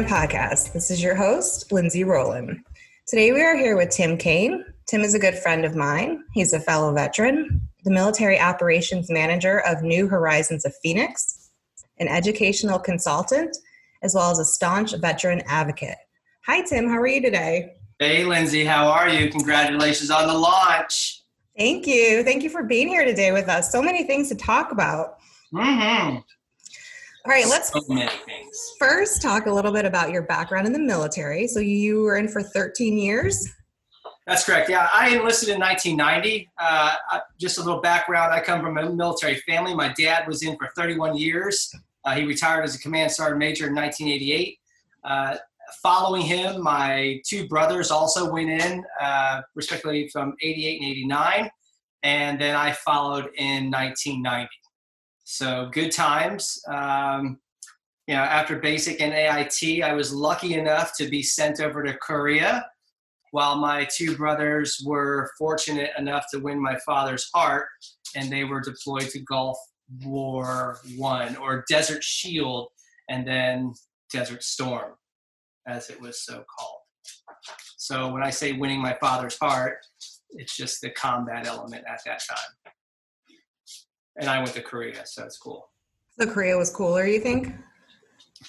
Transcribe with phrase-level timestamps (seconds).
[0.00, 0.72] Time podcast.
[0.72, 2.60] This is your host, Lindsay Rowland.
[3.06, 4.64] Today we are here with Tim Kane.
[4.86, 6.24] Tim is a good friend of mine.
[6.32, 11.50] He's a fellow veteran, the military operations manager of New Horizons of Phoenix,
[11.98, 13.54] an educational consultant,
[14.02, 15.98] as well as a staunch veteran advocate.
[16.46, 16.88] Hi, Tim.
[16.88, 17.74] How are you today?
[17.98, 18.64] Hey, Lindsay.
[18.64, 19.28] How are you?
[19.28, 21.22] Congratulations on the launch.
[21.58, 22.22] Thank you.
[22.22, 23.70] Thank you for being here today with us.
[23.70, 25.18] So many things to talk about.
[25.52, 26.18] Mm-hmm.
[27.30, 28.74] All right, let's So many things.
[28.76, 31.46] first talk a little bit about your background in the military.
[31.46, 33.48] So you were in for 13 years.
[34.26, 34.68] That's correct.
[34.68, 36.50] Yeah, I enlisted in 1990.
[36.58, 36.96] Uh,
[37.38, 38.32] just a little background.
[38.34, 39.76] I come from a military family.
[39.76, 41.72] My dad was in for 31 years.
[42.04, 44.58] Uh, he retired as a command sergeant major in 1988.
[45.04, 45.36] Uh,
[45.84, 51.50] following him, my two brothers also went in, uh, respectively from 88 and 89.
[52.02, 54.48] And then I followed in 1990.
[55.32, 56.60] So good times.
[56.66, 57.38] Um,
[58.08, 61.96] you know, after basic and AIT, I was lucky enough to be sent over to
[61.98, 62.66] Korea
[63.30, 67.68] while my two brothers were fortunate enough to win my father's heart
[68.16, 69.56] and they were deployed to Gulf
[70.04, 72.66] War One or Desert Shield
[73.08, 73.72] and then
[74.12, 74.94] Desert Storm,
[75.68, 76.80] as it was so called.
[77.76, 79.78] So when I say winning my father's heart,
[80.30, 82.54] it's just the combat element at that time.
[84.16, 85.70] And I went to Korea, so it's cool.
[86.18, 87.54] So Korea was cooler, you think?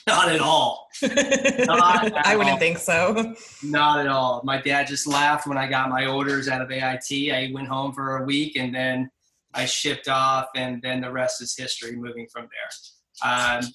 [0.07, 0.87] Not at all.
[1.03, 3.35] I wouldn't think so.
[3.63, 4.41] Not at all.
[4.43, 7.33] My dad just laughed when I got my orders out of AIT.
[7.33, 9.09] I went home for a week and then
[9.53, 13.29] I shipped off, and then the rest is history moving from there.
[13.29, 13.65] Um,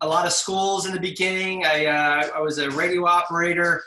[0.00, 1.64] a lot of schools in the beginning.
[1.64, 3.82] I, uh, I was a radio operator.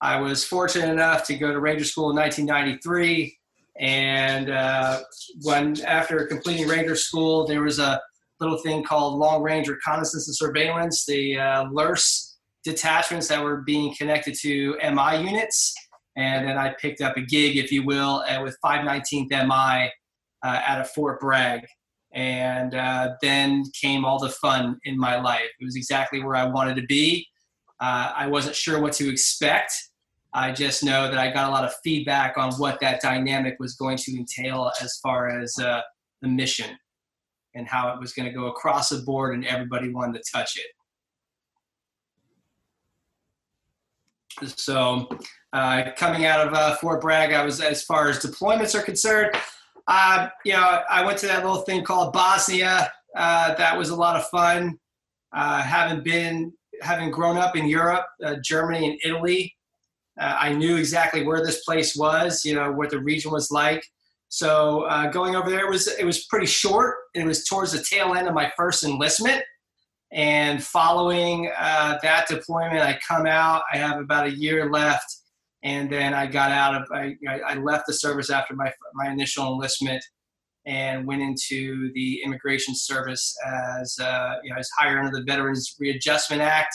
[0.00, 3.38] I was fortunate enough to go to Ranger School in 1993.
[3.78, 5.00] And uh,
[5.42, 8.00] when after completing Ranger School, there was a
[8.40, 13.94] little thing called Long Range Reconnaissance and Surveillance, the uh, LURS detachments that were being
[13.94, 15.74] connected to MI units.
[16.16, 19.90] And then I picked up a gig, if you will, uh, with 519th MI
[20.44, 21.66] uh, out of Fort Bragg.
[22.12, 25.50] And uh, then came all the fun in my life.
[25.60, 27.26] It was exactly where I wanted to be.
[27.80, 29.72] Uh, I wasn't sure what to expect.
[30.36, 33.76] I just know that I got a lot of feedback on what that dynamic was
[33.76, 35.80] going to entail as far as uh,
[36.22, 36.76] the mission
[37.54, 40.56] and how it was going to go across the board and everybody wanted to touch
[40.56, 40.66] it.
[44.58, 45.08] So,
[45.52, 49.36] uh, coming out of uh, Fort Bragg, I was as far as deployments are concerned.
[49.86, 52.92] Uh, you know, I went to that little thing called Bosnia.
[53.16, 54.76] Uh, that was a lot of fun.
[55.32, 56.52] Uh, having been,
[56.82, 59.53] having grown up in Europe, uh, Germany, and Italy,
[60.20, 62.44] uh, I knew exactly where this place was.
[62.44, 63.84] You know, what the region was like.
[64.28, 66.96] So uh, going over there was it was pretty short.
[67.14, 69.42] It was towards the tail end of my first enlistment,
[70.12, 73.62] and following uh, that deployment, I come out.
[73.72, 75.06] I have about a year left,
[75.62, 76.88] and then I got out of.
[76.92, 80.04] I, I left the service after my my initial enlistment,
[80.66, 85.24] and went into the immigration service as uh, you know, I was hired under the
[85.24, 86.74] Veterans Readjustment Act,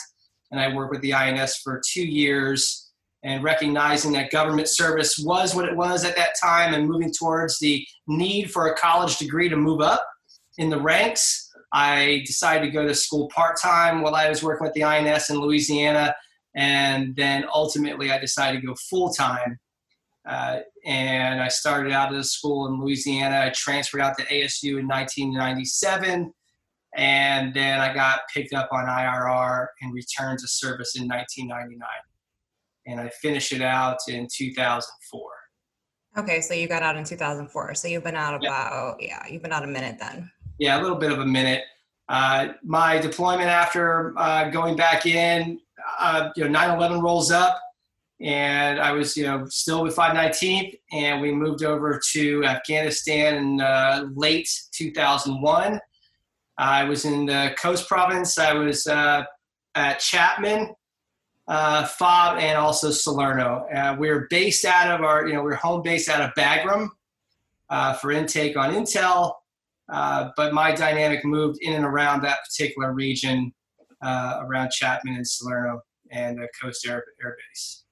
[0.50, 2.89] and I worked with the INS for two years
[3.22, 7.58] and recognizing that government service was what it was at that time and moving towards
[7.58, 10.06] the need for a college degree to move up
[10.58, 14.66] in the ranks, I decided to go to school part time while I was working
[14.66, 16.14] with the INS in Louisiana.
[16.56, 19.58] And then ultimately, I decided to go full time.
[20.28, 23.46] Uh, and I started out at a school in Louisiana.
[23.46, 26.32] I transferred out to ASU in 1997.
[26.96, 31.88] And then I got picked up on IRR and returned to service in 1999
[32.86, 35.20] and I finished it out in 2004.
[36.18, 37.74] Okay, so you got out in 2004.
[37.74, 38.48] So you've been out Yeah.
[38.48, 40.30] about, yeah, you've been out a minute then.
[40.58, 41.62] Yeah, a little bit of a minute.
[42.08, 45.60] Uh, my deployment after uh, going back in,
[46.00, 47.60] uh, you know, 9/11 rolls up,
[48.20, 53.60] and I was, you know, still with 519th, and we moved over to Afghanistan in
[53.60, 55.80] uh, late 2001.
[56.58, 58.36] I was in the Khost Province.
[58.38, 59.22] I was uh,
[59.76, 60.74] at Chapman,
[61.48, 63.66] uh, FOB, and also Salerno.
[63.74, 66.88] Uh, we are based out of our, you know, we're home based out of Bagram
[67.70, 69.34] uh, for intake on Intel.
[69.90, 73.52] Uh, but my dynamic moved in and around that particular region,
[74.02, 77.84] uh, around Chapman and Salerno and uh, Khost Air, Air Base.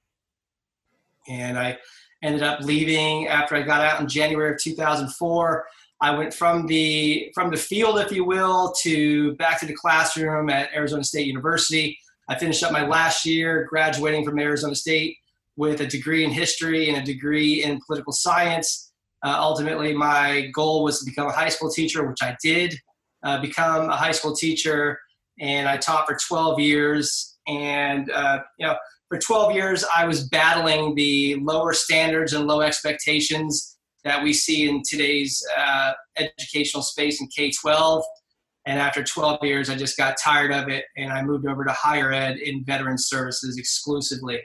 [1.27, 1.77] And I
[2.23, 5.65] ended up leaving after I got out in January of 2004.
[6.01, 10.49] I went from the from the field, if you will, to back to the classroom
[10.49, 11.99] at Arizona State University.
[12.29, 15.17] I finished up my last year, graduating from Arizona State
[15.57, 18.93] with a degree in history and a degree in political science.
[19.25, 22.79] Uh, ultimately, my goal was to become a high school teacher, which I did
[23.23, 24.99] uh, become a high school teacher,
[25.39, 27.37] and I taught for 12 years.
[27.47, 28.75] And, uh, you know,
[29.09, 34.69] for 12 years, I was battling the lower standards and low expectations that we see
[34.69, 38.03] in today's uh, educational space in K 12.
[38.69, 41.71] And after 12 years, I just got tired of it and I moved over to
[41.71, 44.41] higher ed in veteran services exclusively.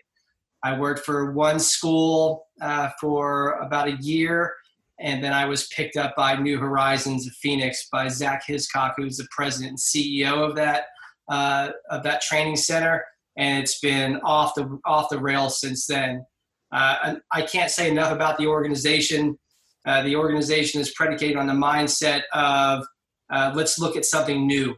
[0.63, 4.55] I worked for one school uh, for about a year,
[4.99, 9.19] and then I was picked up by New Horizons of Phoenix by Zach Hiscock, who's
[9.19, 10.85] the president and CEO of that
[11.31, 13.05] uh, of that training center,
[13.37, 16.25] and it's been off the off the rails since then.
[16.73, 19.39] Uh, I can't say enough about the organization.
[19.85, 22.87] Uh, the organization is predicated on the mindset of
[23.31, 24.75] uh, let's look at something new,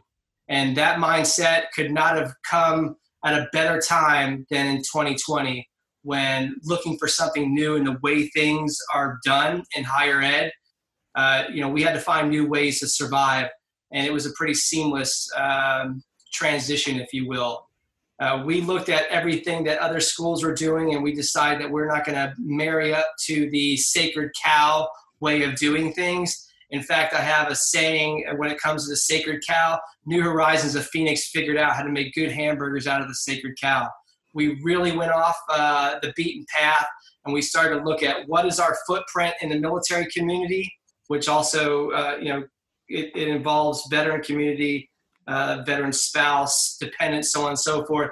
[0.47, 2.95] and that mindset could not have come
[3.25, 5.67] at a better time than in 2020
[6.03, 10.51] when looking for something new in the way things are done in higher ed.
[11.15, 13.49] Uh, you know, we had to find new ways to survive,
[13.91, 16.01] and it was a pretty seamless um,
[16.31, 17.67] transition, if you will.
[18.19, 21.87] Uh, we looked at everything that other schools were doing, and we decided that we're
[21.87, 24.87] not going to marry up to the sacred cow
[25.19, 26.46] way of doing things.
[26.69, 30.75] In fact, I have a saying when it comes to the sacred cow New Horizons
[30.75, 33.89] of Phoenix figured out how to make good hamburgers out of the sacred cow
[34.37, 36.85] we really went off uh, the beaten path
[37.25, 40.71] and we started to look at what is our footprint in the military community,
[41.07, 42.43] which also, uh, you know,
[42.87, 44.91] it, it, involves veteran community,
[45.25, 48.11] uh, veteran spouse, dependent, so on and so forth.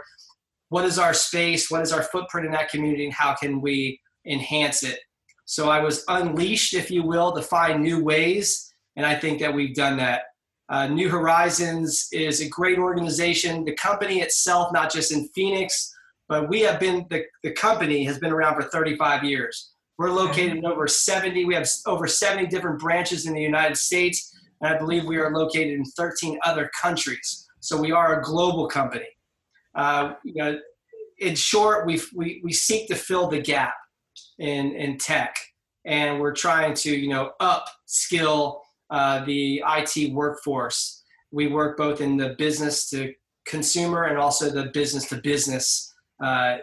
[0.69, 1.69] What is our space?
[1.69, 4.99] What is our footprint in that community, and how can we enhance it?
[5.45, 9.53] So I was unleashed, if you will, to find new ways, and I think that
[9.53, 10.23] we've done that.
[10.69, 13.63] Uh, new Horizons is a great organization.
[13.63, 15.95] The company itself, not just in Phoenix,
[16.27, 19.71] but we have been the, the company has been around for 35 years.
[19.97, 24.37] We're located in over 70 we have over 70 different branches in the united states
[24.59, 27.47] and i believe we are located in 13 other countries.
[27.61, 29.07] So we are a global company.
[29.73, 30.59] Uh, you know
[31.19, 33.73] in short we, we, we seek to fill the gap
[34.39, 35.35] in, in tech
[35.85, 42.01] and we're trying to you know up skill uh, the it workforce we work both
[42.01, 43.13] in the business to
[43.45, 46.57] consumer and also the business to business uh,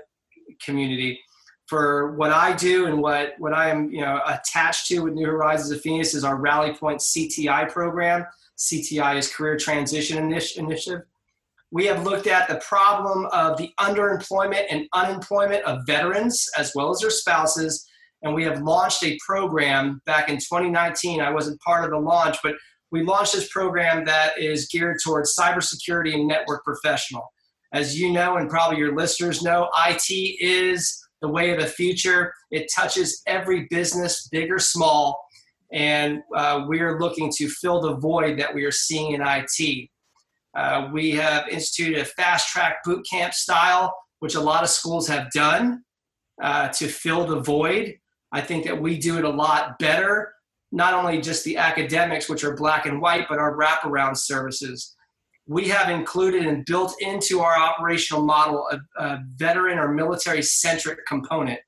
[0.64, 1.20] community.
[1.66, 5.26] For what I do and what, what I am you know, attached to with New
[5.26, 8.26] Horizons of Phoenix is our Rally Point CTI program.
[8.58, 11.02] CTI is Career Transition Initiative.
[11.72, 16.90] We have looked at the problem of the underemployment and unemployment of veterans as well
[16.90, 17.88] as their spouses,
[18.20, 21.22] and we have launched a program back in 2019.
[21.22, 22.56] I wasn't part of the launch, but
[22.90, 27.32] we launched this program that is geared towards cybersecurity and network professional.
[27.72, 32.34] As you know, and probably your listeners know, IT is the way of the future.
[32.50, 35.18] It touches every business, big or small.
[35.72, 39.88] And uh, we are looking to fill the void that we are seeing in IT.
[40.56, 45.08] Uh, we have instituted a fast track boot camp style, which a lot of schools
[45.08, 45.82] have done
[46.42, 47.94] uh, to fill the void.
[48.32, 50.32] I think that we do it a lot better,
[50.70, 54.94] not only just the academics, which are black and white, but our wraparound services
[55.46, 61.04] we have included and built into our operational model a, a veteran or military centric
[61.06, 61.60] component.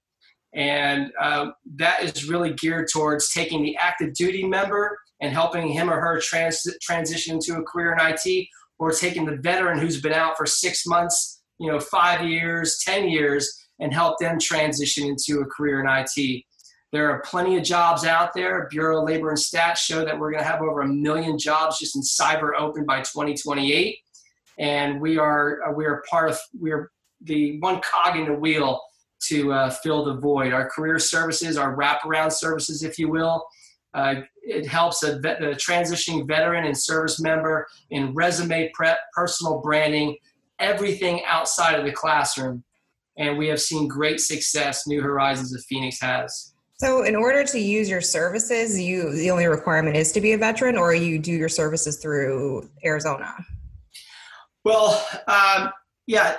[0.54, 5.90] And uh, that is really geared towards taking the active duty member and helping him
[5.90, 8.47] or her trans- transition into a career in IT,
[8.78, 13.09] or taking the veteran who's been out for six months, you know, five years, 10
[13.09, 16.45] years, and help them transition into a career in IT.
[16.93, 18.69] There are plenty of jobs out there.
[18.71, 21.78] Bureau of Labor and Stats show that we're going to have over a million jobs
[21.81, 23.97] just in cyber open by 2028,
[24.61, 28.35] and we are uh, we are part of we are the one cog in the
[28.35, 28.81] wheel
[29.26, 30.52] to uh, fill the void.
[30.52, 33.45] Our career services, our wraparound services, if you will,
[33.94, 39.60] uh, it helps a, vet, a transitioning veteran and service member in resume prep, personal
[39.60, 40.16] branding,
[40.58, 42.64] everything outside of the classroom.
[43.16, 46.54] And we have seen great success New Horizons of Phoenix has.
[46.80, 50.38] So, in order to use your services, you the only requirement is to be a
[50.38, 53.32] veteran, or you do your services through Arizona.
[54.64, 55.70] Well, um,
[56.08, 56.38] yeah,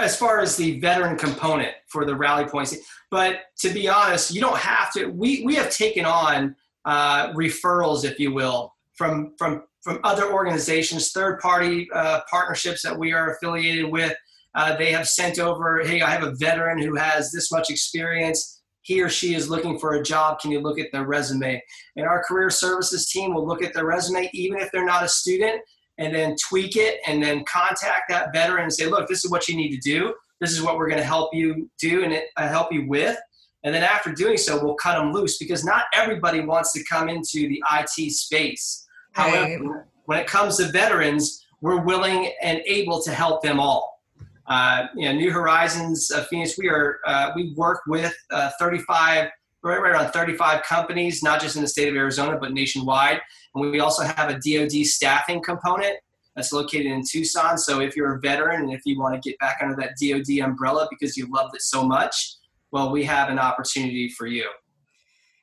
[0.00, 2.76] as far as the veteran component for the rally points,
[3.12, 5.06] but to be honest, you don't have to.
[5.06, 11.12] We we have taken on uh, referrals, if you will, from from from other organizations,
[11.12, 14.14] third party uh, partnerships that we are affiliated with.
[14.54, 18.62] Uh, they have sent over, hey, I have a veteran who has this much experience
[18.84, 21.60] he or she is looking for a job, can you look at their resume?
[21.96, 25.08] And our career services team will look at their resume, even if they're not a
[25.08, 25.60] student,
[25.98, 29.48] and then tweak it and then contact that veteran and say, look, this is what
[29.48, 30.14] you need to do.
[30.40, 33.16] This is what we're going to help you do and it, uh, help you with.
[33.64, 37.08] And then after doing so, we'll cut them loose because not everybody wants to come
[37.08, 38.86] into the IT space.
[39.12, 44.02] However, when it comes to veterans, we're willing and able to help them all.
[44.46, 49.30] Uh, you know, New Horizons uh, Phoenix, we are uh, we work with uh, 35
[49.64, 53.20] right, right around 35 companies, not just in the state of Arizona, but nationwide.
[53.54, 55.96] And we also have a DoD staffing component
[56.36, 57.56] that's located in Tucson.
[57.56, 60.44] So if you're a veteran and if you want to get back under that DoD
[60.44, 62.36] umbrella because you loved it so much,
[62.74, 64.50] well, we have an opportunity for you.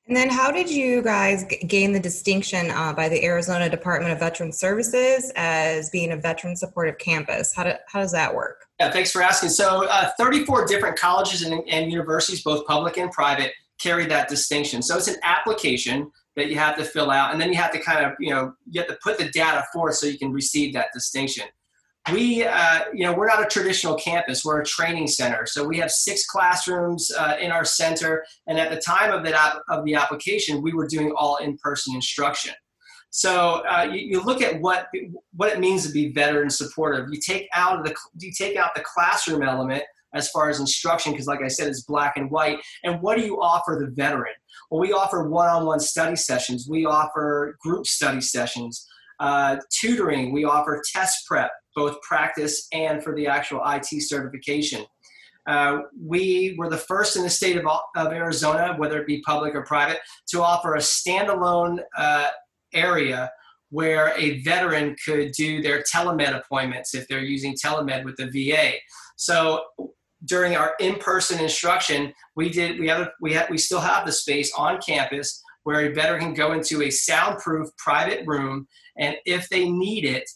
[0.07, 4.19] And then, how did you guys gain the distinction uh, by the Arizona Department of
[4.19, 7.53] Veteran Services as being a veteran supportive campus?
[7.55, 8.65] How, do, how does that work?
[8.81, 9.49] Yeah, thanks for asking.
[9.49, 14.81] So, uh, 34 different colleges and, and universities, both public and private, carry that distinction.
[14.81, 17.79] So, it's an application that you have to fill out, and then you have to
[17.79, 20.73] kind of, you know, you have to put the data forth so you can receive
[20.73, 21.45] that distinction
[22.11, 25.45] we uh, you know we're not a traditional campus we're a training center.
[25.45, 28.25] So we have six classrooms uh, in our center.
[28.47, 32.53] And at the time of that of the application we were doing all in-person instruction.
[33.11, 34.87] So uh, you, you, look at what
[35.35, 37.07] what it means to be veteran supportive.
[37.11, 41.27] You take out the you take out the classroom element as far as instruction because
[41.27, 42.59] like i said it's black and white.
[42.83, 44.33] And what do you offer the veteran?
[44.71, 46.67] Well we offer one-on-one study sessions.
[46.67, 48.87] We offer group study sessions.
[49.19, 54.85] Uh, tutoring we offer test prep both practice and for the actual IT certification.
[55.47, 59.55] Uh, we were the first in the state of, of, Arizona, whether it be public
[59.55, 62.27] or private, to offer a standalone uh,
[62.73, 63.31] area
[63.69, 68.73] where a veteran could do their telemed appointments if they're using telemed with the VA.
[69.15, 69.63] So
[70.25, 74.53] during our in-person instruction, we did we have we have we still have the space
[74.55, 79.69] on campus where a veteran can go into a soundproof private room, and if they
[79.69, 80.29] need it,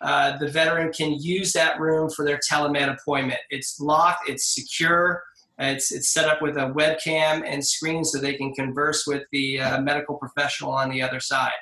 [0.00, 3.40] uh, the veteran can use that room for their telemed appointment.
[3.50, 5.22] It's locked, it's secure,
[5.58, 9.60] it's, it's set up with a webcam and screen so they can converse with the
[9.60, 11.52] uh, medical professional on the other side.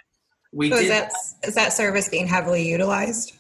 [0.53, 3.37] We so is, that, is that service being heavily utilized?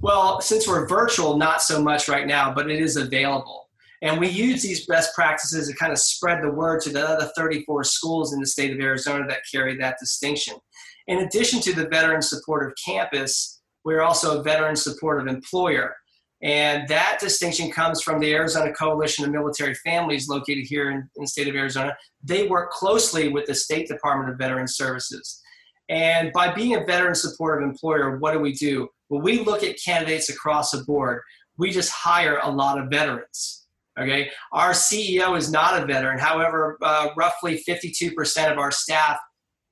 [0.00, 3.68] Well, since we're virtual, not so much right now, but it is available.
[4.02, 7.30] And we use these best practices to kind of spread the word to the other
[7.36, 10.54] 34 schools in the state of Arizona that carry that distinction.
[11.06, 15.94] In addition to the Veteran Supportive Campus, we're also a veteran supportive employer.
[16.42, 21.08] And that distinction comes from the Arizona Coalition of Military Families located here in, in,
[21.16, 21.94] the state of Arizona.
[22.22, 25.42] They work closely with the State Department of Veteran Services.
[25.90, 28.88] And by being a veteran supportive employer, what do we do?
[29.10, 31.20] Well, we look at candidates across the board.
[31.58, 33.66] We just hire a lot of veterans.
[34.00, 34.30] Okay.
[34.52, 36.18] Our CEO is not a veteran.
[36.18, 39.18] However, uh, roughly 52% of our staff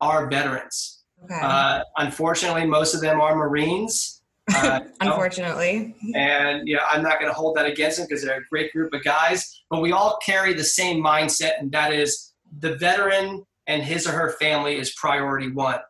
[0.01, 0.98] are veterans.
[1.25, 1.41] Okay.
[1.41, 4.15] Uh, unfortunately, most of them are Marines.
[4.51, 5.95] Uh, unfortunately.
[6.15, 8.73] And you know, I'm not going to hold that against them because they're a great
[8.73, 9.63] group of guys.
[9.69, 14.13] But we all carry the same mindset, and that is the veteran and his or
[14.13, 15.81] her family is priority one.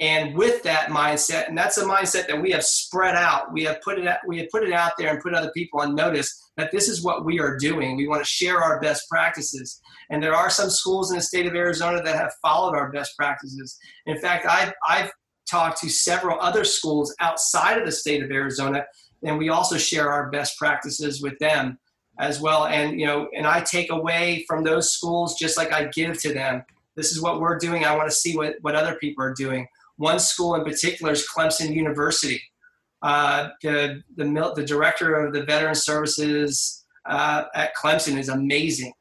[0.00, 3.52] And with that mindset, and that's a mindset that we have spread out.
[3.52, 5.80] We have put it out, we have put it out there and put other people
[5.80, 7.96] on notice that this is what we are doing.
[7.96, 9.80] We want to share our best practices.
[10.10, 13.16] And there are some schools in the state of Arizona that have followed our best
[13.16, 13.78] practices.
[14.06, 15.10] In fact, I've, I've
[15.50, 18.84] talked to several other schools outside of the state of Arizona,
[19.22, 21.78] and we also share our best practices with them
[22.18, 22.66] as well.
[22.66, 26.32] And you know, and I take away from those schools just like I give to
[26.32, 26.64] them.
[26.96, 27.84] This is what we're doing.
[27.84, 29.66] I want to see what, what other people are doing.
[29.96, 32.40] One school in particular is Clemson University.
[33.02, 38.92] Uh, the, the, the director of the Veteran Services uh, at Clemson is amazing.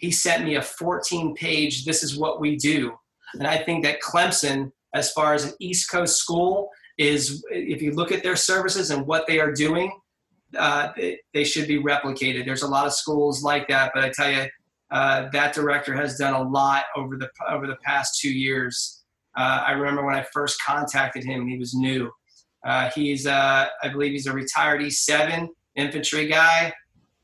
[0.00, 2.92] He sent me a 14 page, this is what we do.
[3.34, 7.92] And I think that Clemson, as far as an East Coast school, is if you
[7.92, 9.92] look at their services and what they are doing,
[10.58, 10.88] uh,
[11.32, 12.44] they, should be replicated.
[12.44, 14.46] There's a lot of schools like that, but I tell you,
[14.90, 19.00] uh, that director has done a lot over the over the past two years
[19.36, 22.10] uh, I remember when I first contacted him, he was new.
[22.66, 26.72] Uh, he's, uh, I believe he's a retired E7 infantry guy.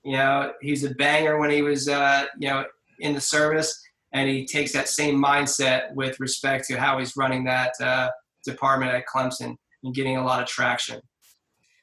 [0.06, 2.64] You know, he's a banger when he was, uh, you know,
[3.00, 3.76] in the service,
[4.12, 8.08] and he takes that same mindset with respect to how he's running that uh,
[8.44, 11.00] department at Clemson and getting a lot of traction.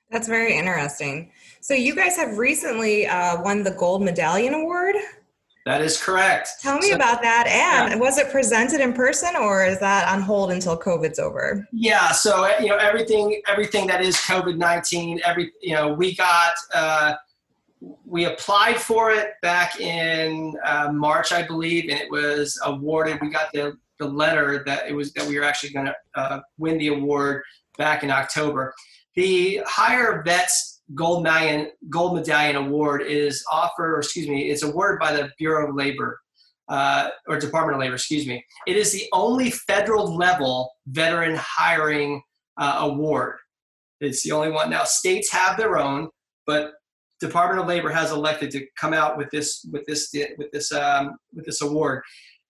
[0.10, 1.34] That's very interesting.
[1.60, 4.96] So you guys have recently uh, won the Gold Medallion Award.
[5.66, 6.50] That is correct.
[6.62, 7.46] Tell me so, about that.
[7.48, 7.98] And yeah.
[7.98, 11.68] was it presented in person or is that on hold until COVID's over?
[11.74, 12.12] Yeah.
[12.12, 15.20] So you know everything everything that is COVID nineteen.
[15.26, 16.54] Every you know we got.
[16.74, 17.16] Uh,
[18.06, 23.20] we applied for it back in uh, March, I believe, and it was awarded.
[23.22, 26.40] We got the, the letter that it was that we were actually going to uh,
[26.58, 27.44] win the award
[27.78, 28.74] back in October.
[29.16, 35.00] The HIRE Vets gold medallion gold medallion award is offered, or excuse me, it's awarded
[35.00, 36.20] by the Bureau of Labor
[36.70, 37.96] uh, or Department of Labor.
[37.96, 38.44] Excuse me.
[38.68, 42.22] It is the only federal level veteran hiring
[42.58, 43.38] uh, award.
[44.00, 44.70] It's the only one.
[44.70, 46.10] Now states have their own,
[46.46, 46.74] but
[47.26, 51.16] Department of Labor has elected to come out with this with this with this um,
[51.34, 52.04] with this award.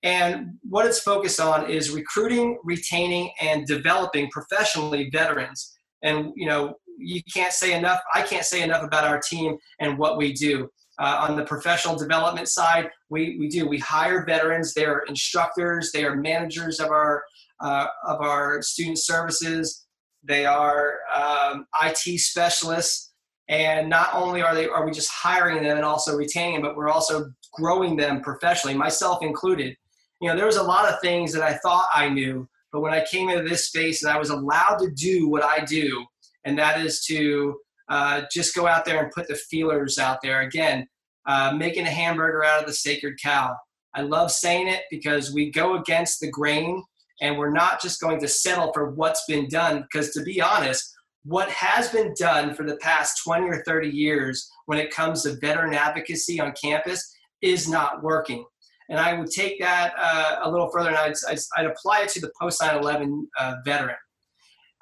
[0.03, 5.73] And what it's focused on is recruiting, retaining, and developing professionally veterans.
[6.01, 8.01] And you know, you can't say enough.
[8.13, 10.69] I can't say enough about our team and what we do.
[10.99, 13.67] Uh, on the professional development side, we, we do.
[13.67, 14.75] We hire veterans.
[14.75, 15.91] They're instructors.
[15.91, 17.23] They are managers of our
[17.61, 19.85] uh, of our student services.
[20.23, 23.12] They are um, IT specialists.
[23.53, 26.75] And not only are they are we just hiring them and also retaining them, but
[26.75, 29.75] we're also growing them professionally, myself included.
[30.19, 32.95] You know, there was a lot of things that I thought I knew, but when
[32.95, 36.03] I came into this space and I was allowed to do what I do,
[36.45, 37.55] and that is to
[37.89, 40.41] uh, just go out there and put the feelers out there.
[40.41, 40.87] Again,
[41.27, 43.55] uh, making a hamburger out of the sacred cow.
[43.93, 46.83] I love saying it because we go against the grain
[47.21, 49.83] and we're not just going to settle for what's been done.
[49.83, 50.92] Because to be honest,
[51.25, 55.37] what has been done for the past 20 or 30 years when it comes to
[55.39, 58.45] veteran advocacy on campus is not working.
[58.89, 62.09] And I would take that uh, a little further and I'd, I'd, I'd, apply it
[62.09, 63.95] to the post 9 11 uh, veteran.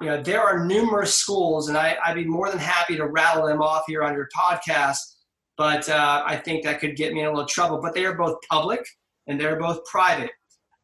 [0.00, 3.46] You know, there are numerous schools, and I, I'd be more than happy to rattle
[3.46, 4.98] them off here on your podcast,
[5.56, 7.80] but uh, I think that could get me in a little trouble.
[7.80, 8.80] But they are both public
[9.28, 10.30] and they're both private.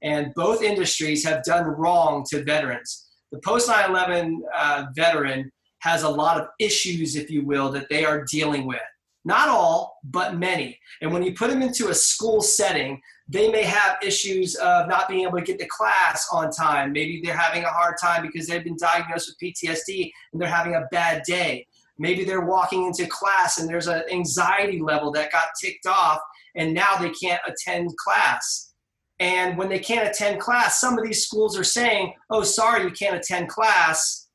[0.02, 6.02] And both industries have done wrong to veterans the post 9 11 uh, veteran has
[6.02, 8.80] a lot of issues, if you will, that they are dealing with.
[9.24, 10.78] Not all, but many.
[11.02, 15.08] And when you put them into a school setting, they may have issues of not
[15.08, 16.92] being able to get to class on time.
[16.92, 20.76] Maybe they're having a hard time because they've been diagnosed with PTSD and they're having
[20.76, 21.66] a bad day.
[21.98, 26.20] Maybe they're walking into class and there's an anxiety level that got ticked off
[26.54, 28.67] and now they can't attend class
[29.20, 32.90] and when they can't attend class, some of these schools are saying, oh, sorry, you
[32.90, 34.28] can't attend class.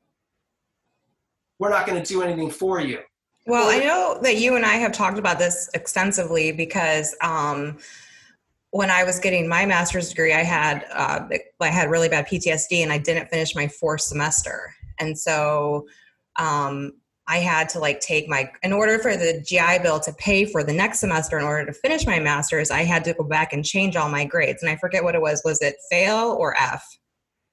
[1.59, 2.99] We're not going to do anything for you.
[3.45, 7.77] Well, I know that you and I have talked about this extensively because um,
[8.71, 11.27] when I was getting my master's degree, I had uh,
[11.59, 15.87] I had really bad PTSD and I didn't finish my fourth semester, and so
[16.37, 16.93] um,
[17.27, 20.63] I had to like take my, in order for the GI Bill to pay for
[20.63, 23.63] the next semester in order to finish my master's, I had to go back and
[23.63, 24.61] change all my grades.
[24.61, 25.41] And I forget what it was.
[25.45, 26.85] Was it fail or F?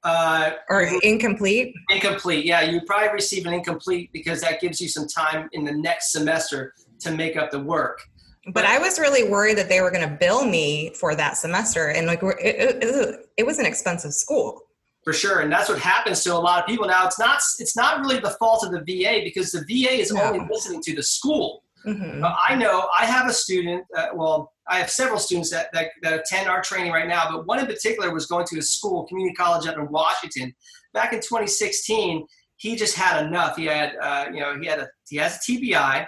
[0.03, 1.75] Uh, or incomplete?
[1.91, 2.63] Incomplete, yeah.
[2.63, 6.75] You probably receive an incomplete because that gives you some time in the next semester
[7.01, 8.01] to make up the work.
[8.47, 11.37] But, but I was really worried that they were going to bill me for that
[11.37, 11.91] semester.
[11.91, 14.63] And like, it, it, it was an expensive school
[15.05, 16.87] for sure and that's what happens to a lot of people.
[16.87, 20.13] Now it's not it's not really the fault of the va because the va is
[20.13, 20.23] no.
[20.23, 21.63] only listening to the school.
[21.87, 22.23] Mm-hmm.
[22.47, 26.13] i know i have a student uh, well i have several students that, that, that,
[26.13, 29.35] attend our training right now but one in particular was going to a school community
[29.35, 30.55] college up in washington.
[30.93, 33.57] Back in 2016 he just had enough.
[33.57, 36.07] He had uh, you know he had a he has a tbi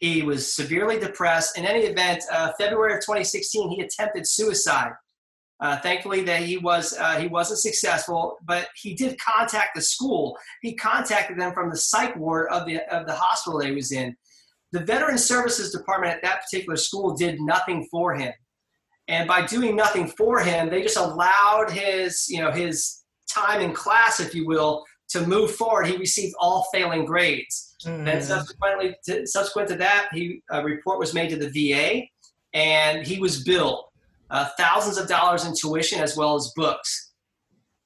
[0.00, 1.56] he was severely depressed.
[1.56, 4.92] In any event uh, february of 2016 he attempted suicide
[5.62, 10.36] uh, thankfully, that he was uh, he wasn't successful, but he did contact the school.
[10.60, 14.16] He contacted them from the psych ward of the of the hospital he was in.
[14.72, 18.32] The Veteran Services Department at that particular school did nothing for him,
[19.06, 23.72] and by doing nothing for him, they just allowed his you know his time in
[23.72, 25.86] class, if you will, to move forward.
[25.86, 28.12] He received all failing grades, mm.
[28.12, 32.02] and subsequently, to, subsequent to that, he a report was made to the VA,
[32.52, 33.84] and he was billed
[34.32, 37.12] uh, thousands of dollars in tuition as well as books.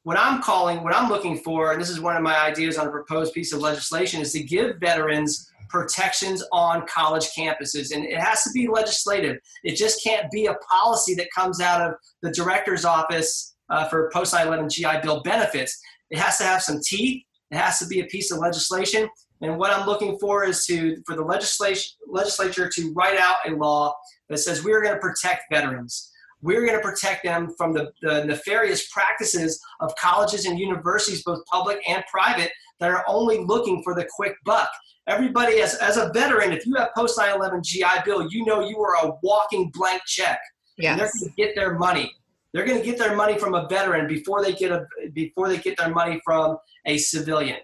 [0.05, 2.87] What I'm calling, what I'm looking for, and this is one of my ideas on
[2.87, 7.93] a proposed piece of legislation, is to give veterans protections on college campuses.
[7.93, 9.39] And it has to be legislative.
[9.65, 14.09] It just can't be a policy that comes out of the director's office uh, for
[14.15, 15.77] post 9 11 GI Bill benefits.
[16.11, 17.25] It has to have some teeth.
[17.51, 19.09] It has to be a piece of legislation.
[19.43, 23.93] And what I'm looking for is to for the legislature to write out a law
[24.29, 26.13] that says we are going to protect veterans.
[26.47, 31.45] We're going to protect them from the, the nefarious practices of colleges and universities, both
[31.47, 34.69] public and private, that are only looking for the quick buck.
[35.09, 38.61] Everybody, as, as a veteran, if you have post 9 11 GI Bill, you know
[38.61, 40.39] you are a walking blank check.
[40.79, 40.93] Yes.
[40.93, 42.13] And they're going to get their money.
[42.53, 45.59] They're going to get their money from a veteran before they get a before they
[45.59, 47.59] get their money from a civilian.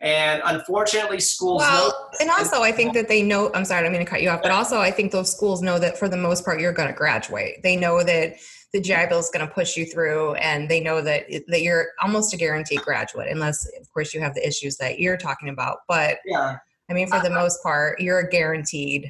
[0.00, 1.62] And unfortunately, schools.
[1.62, 3.50] Well, know- and also I think that they know.
[3.54, 5.78] I'm sorry, I'm going to cut you off, but also I think those schools know
[5.78, 7.62] that for the most part you're going to graduate.
[7.62, 8.36] They know that
[8.72, 11.86] the GI Bill is going to push you through, and they know that that you're
[12.02, 15.78] almost a guaranteed graduate, unless of course you have the issues that you're talking about.
[15.88, 16.58] But yeah,
[16.90, 19.08] I mean, for the uh, uh most part, you're a guaranteed.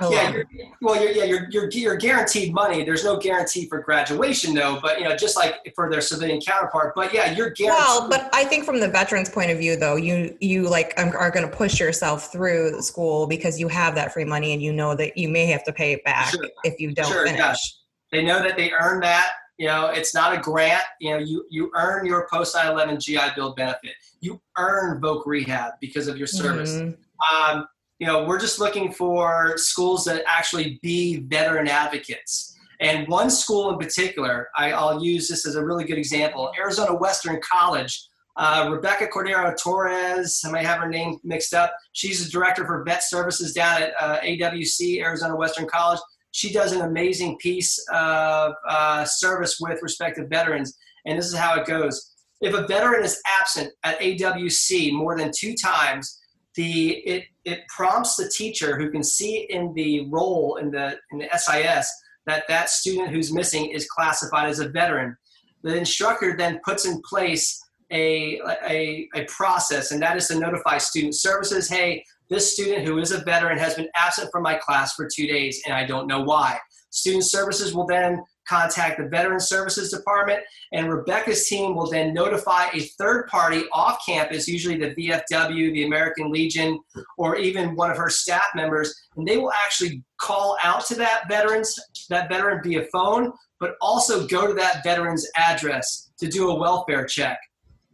[0.00, 0.44] Yeah, you're,
[0.82, 2.84] well, you're, yeah, you're, you're, you're guaranteed money.
[2.84, 4.78] There's no guarantee for graduation, though.
[4.80, 6.94] But you know, just like for their civilian counterpart.
[6.94, 7.66] But yeah, you're guaranteed.
[7.68, 11.30] Well, but I think from the veterans' point of view, though, you you like are
[11.30, 14.94] going to push yourself through school because you have that free money, and you know
[14.94, 16.46] that you may have to pay it back sure.
[16.64, 17.38] if you don't sure, finish.
[17.38, 17.82] Yes.
[18.12, 19.32] They know that they earn that.
[19.58, 20.82] You know, it's not a grant.
[21.00, 23.92] You know, you you earn your post 9/11 GI Bill benefit.
[24.20, 26.74] You earn VOC rehab because of your service.
[26.74, 27.58] Mm-hmm.
[27.58, 27.66] Um,
[27.98, 32.54] you know, we're just looking for schools that actually be veteran advocates.
[32.80, 36.94] And one school in particular, I, will use this as a really good example Arizona
[36.94, 38.06] Western College.
[38.36, 41.74] Uh, Rebecca Cordero Torres, I might have her name mixed up.
[41.92, 46.00] She's the director for vet services down at uh, AWC, Arizona Western College.
[46.32, 50.76] She does an amazing piece of uh, service with respect to veterans.
[51.06, 52.12] And this is how it goes.
[52.42, 56.20] If a veteran is absent at AWC more than two times,
[56.56, 61.18] the it it prompts the teacher who can see in the roll in the in
[61.18, 61.88] the SIS
[62.26, 65.16] that that student who's missing is classified as a veteran.
[65.62, 70.78] The instructor then puts in place a, a, a process, and that is to notify
[70.78, 74.94] student services, hey, this student who is a veteran has been absent from my class
[74.94, 76.58] for two days, and I don't know why.
[76.90, 80.40] Student services will then contact the Veteran Services Department,
[80.72, 85.86] and Rebecca's team will then notify a third party off campus, usually the VFW, the
[85.86, 86.78] American Legion,
[87.18, 91.28] or even one of her staff members, and they will actually call out to that
[91.28, 91.74] veterans,
[92.08, 97.06] that veteran via phone, but also go to that veteran's address to do a welfare
[97.06, 97.38] check.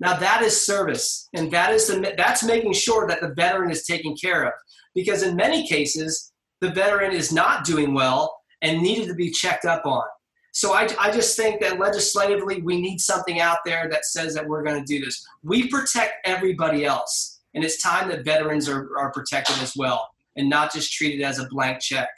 [0.01, 3.85] Now that is service, and that is the, that's making sure that the veteran is
[3.85, 4.53] taken care of,
[4.95, 9.65] because in many cases the veteran is not doing well and needed to be checked
[9.65, 10.05] up on.
[10.53, 14.47] So I, I just think that legislatively, we need something out there that says that
[14.47, 15.27] we're going to do this.
[15.43, 20.49] We protect everybody else, and it's time that veterans are, are protected as well and
[20.49, 22.09] not just treated as a blank check.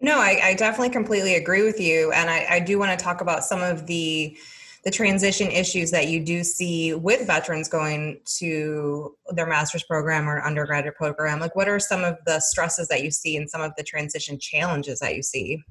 [0.00, 2.10] No, I, I definitely completely agree with you.
[2.12, 4.36] And I, I do want to talk about some of the
[4.84, 10.44] the transition issues that you do see with veterans going to their master's program or
[10.44, 13.72] undergraduate program like what are some of the stresses that you see and some of
[13.76, 15.62] the transition challenges that you see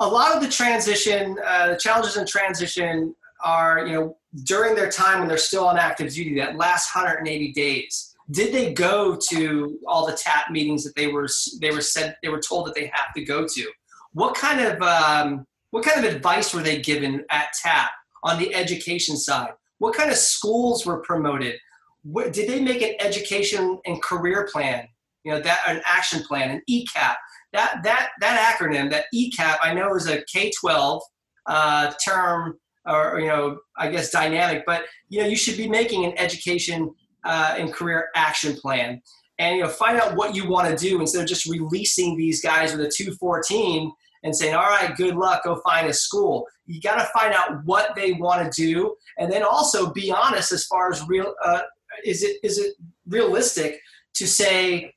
[0.00, 4.90] a lot of the transition, uh, the challenges in transition are, you know, during their
[4.90, 8.14] time when they're still on active duty, that last 180 days.
[8.30, 11.28] Did they go to all the TAP meetings that they were
[11.60, 13.70] they were said they were told that they have to go to?
[14.12, 17.90] What kind of um, what kind of advice were they given at TAP
[18.22, 19.52] on the education side?
[19.78, 21.56] What kind of schools were promoted?
[22.02, 24.88] What, did they make an education and career plan?
[25.24, 27.16] You know that an action plan, an ECAP
[27.54, 31.00] that that that acronym, that ECAP, I know is a K-12
[31.46, 36.04] uh, term, or you know, I guess dynamic, but you know, you should be making
[36.04, 36.92] an education
[37.24, 39.00] uh, and career action plan,
[39.38, 42.42] and you know, find out what you want to do instead of just releasing these
[42.42, 43.92] guys with a 214
[44.24, 47.64] and saying, "All right, good luck, go find a school." You got to find out
[47.64, 51.34] what they want to do, and then also be honest as far as real.
[51.44, 51.62] Uh,
[52.04, 52.74] is it is it
[53.06, 53.80] realistic
[54.14, 54.93] to say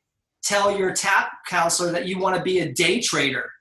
[0.48, 3.52] tell your tap counselor that you want to be a day trader.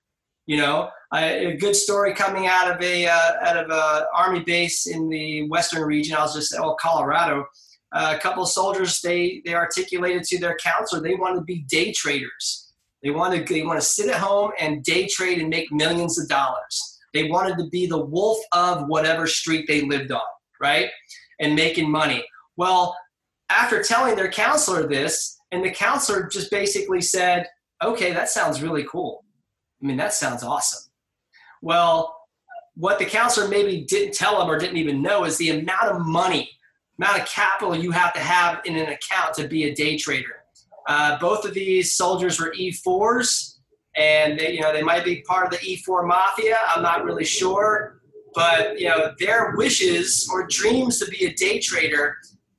[0.46, 4.86] You know, a, good story coming out of a uh, out of a army base
[4.86, 6.16] in the western region.
[6.16, 7.46] I was just oh Colorado.
[7.92, 11.64] Uh, a couple of soldiers they they articulated to their counselor they want to be
[11.68, 12.72] day traders.
[13.02, 16.18] They want to they want to sit at home and day trade and make millions
[16.18, 16.98] of dollars.
[17.12, 20.20] They wanted to be the wolf of whatever street they lived on,
[20.60, 20.90] right?
[21.40, 22.24] And making money.
[22.56, 22.96] Well,
[23.48, 27.46] after telling their counselor this, and the counselor just basically said,
[27.82, 29.24] okay, that sounds really cool.
[29.82, 30.90] I mean, that sounds awesome.
[31.62, 32.16] Well,
[32.74, 36.04] what the counselor maybe didn't tell him or didn't even know is the amount of
[36.04, 36.50] money,
[36.98, 40.42] amount of capital you have to have in an account to be a day trader.
[40.88, 43.58] Uh, both of these soldiers were E4s,
[43.96, 46.56] and they, you know they might be part of the E4 mafia.
[46.68, 48.00] I'm not really sure,
[48.34, 52.14] but you know their wishes or dreams to be a day trader,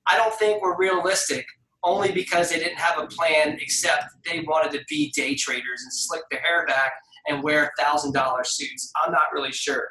[0.08, 1.45] I don't think were realistic
[1.84, 5.94] only because they didn't have a plan except they wanted to be day traders and
[5.94, 6.94] slick their hair back
[7.28, 8.92] and wear thousand dollar suits.
[9.04, 9.88] I'm not really sure,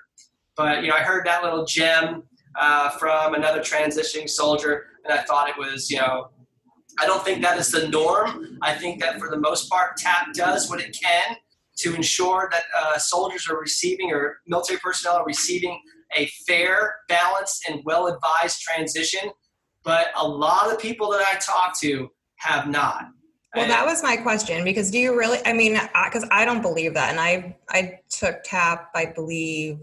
[0.56, 2.22] but you know I heard that little gem
[2.58, 6.30] uh, from another transitioning soldier, and I thought it was you know
[6.98, 8.58] I don't think that is the norm.
[8.62, 11.36] I think that for the most part, TAP does what it can
[11.78, 15.78] to ensure that uh, soldiers are receiving or military personnel are receiving
[16.16, 19.30] a fair, balanced, and well advised transition
[19.86, 23.06] but a lot of people that I talk to have not.
[23.54, 25.38] Well, that was my question because do you really?
[25.46, 29.78] I mean, because I, don't believe that, and I I took TAP, I believe,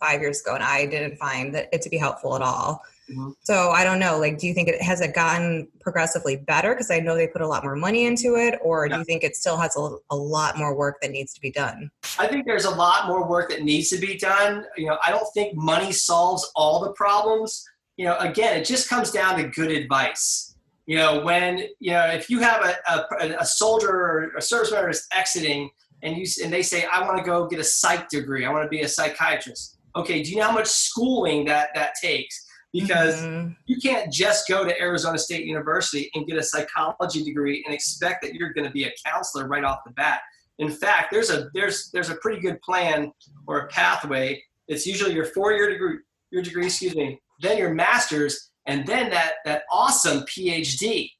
[0.00, 2.80] five years ago, and I didn't find that it to be helpful at all.
[3.10, 3.30] Mm-hmm.
[3.42, 4.18] So I don't know.
[4.18, 6.72] Like, do you think it has it gotten progressively better?
[6.72, 8.94] Because I know they put a lot more money into it, or yeah.
[8.94, 11.50] do you think it still has a, a lot more work that needs to be
[11.50, 11.90] done?
[12.18, 14.64] I think there's a lot more work that needs to be done.
[14.78, 17.62] You know, I don't think money solves all the problems.
[17.98, 20.48] You know, again, it just comes down to good advice
[20.88, 24.72] you know, when you know if you have a, a, a soldier or a service
[24.72, 25.68] member is exiting
[26.02, 28.64] and you and they say, I want to go get a psych degree, I want
[28.64, 29.76] to be a psychiatrist.
[29.96, 32.42] Okay, do you know how much schooling that that takes?
[32.72, 33.50] Because mm-hmm.
[33.66, 38.22] you can't just go to Arizona State University and get a psychology degree and expect
[38.22, 40.20] that you're going to be a counselor right off the bat.
[40.58, 43.12] In fact, there's a there's there's a pretty good plan
[43.46, 44.42] or a pathway.
[44.68, 45.98] It's usually your four-year degree,
[46.30, 51.10] your degree, excuse me, then your master's, and then that that awesome PhD.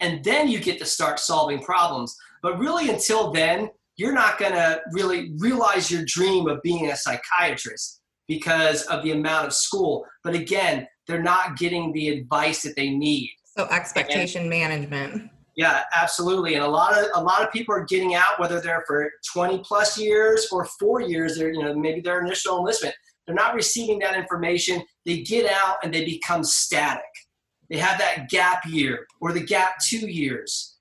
[0.00, 2.14] And then you get to start solving problems.
[2.42, 6.96] But really until then, you're not going to really realize your dream of being a
[6.96, 10.06] psychiatrist because of the amount of school.
[10.22, 13.30] But again, they're not getting the advice that they need.
[13.56, 15.30] So expectation and, management.
[15.56, 16.54] Yeah, absolutely.
[16.54, 19.58] And a lot of a lot of people are getting out, whether they're for 20
[19.64, 21.36] plus years or four years.
[21.36, 22.94] They're you know maybe their initial enlistment.
[23.28, 24.82] They're not receiving that information.
[25.04, 27.02] They get out and they become static.
[27.68, 30.78] They have that gap year or the gap two years,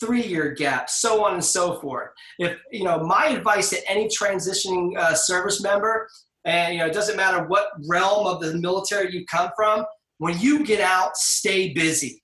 [0.00, 2.08] three year gap, so on and so forth.
[2.38, 6.08] If, you know, my advice to any transitioning uh, service member,
[6.46, 9.84] and, you know, it doesn't matter what realm of the military you come from,
[10.16, 12.22] when you get out, stay busy.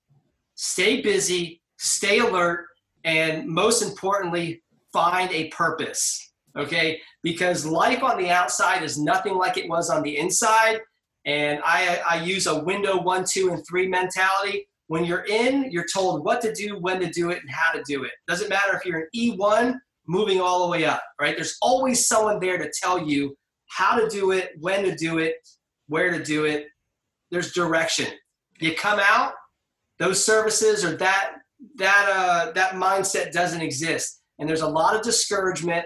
[0.55, 2.65] Stay busy, stay alert,
[3.03, 7.01] and most importantly, find a purpose okay?
[7.23, 10.79] Because life on the outside is nothing like it was on the inside.
[11.25, 14.67] And I, I use a window one, two, and three mentality.
[14.87, 17.83] When you're in, you're told what to do, when to do it, and how to
[17.87, 18.11] do it.
[18.27, 19.75] Doesn't matter if you're an E1
[20.07, 21.35] moving all the way up, right?
[21.35, 23.35] There's always someone there to tell you
[23.67, 25.35] how to do it, when to do it,
[25.87, 26.65] where to do it.
[27.29, 28.07] There's direction.
[28.59, 29.33] You come out,
[29.99, 31.33] those services or that
[31.75, 35.85] that uh, that mindset doesn't exist, and there's a lot of discouragement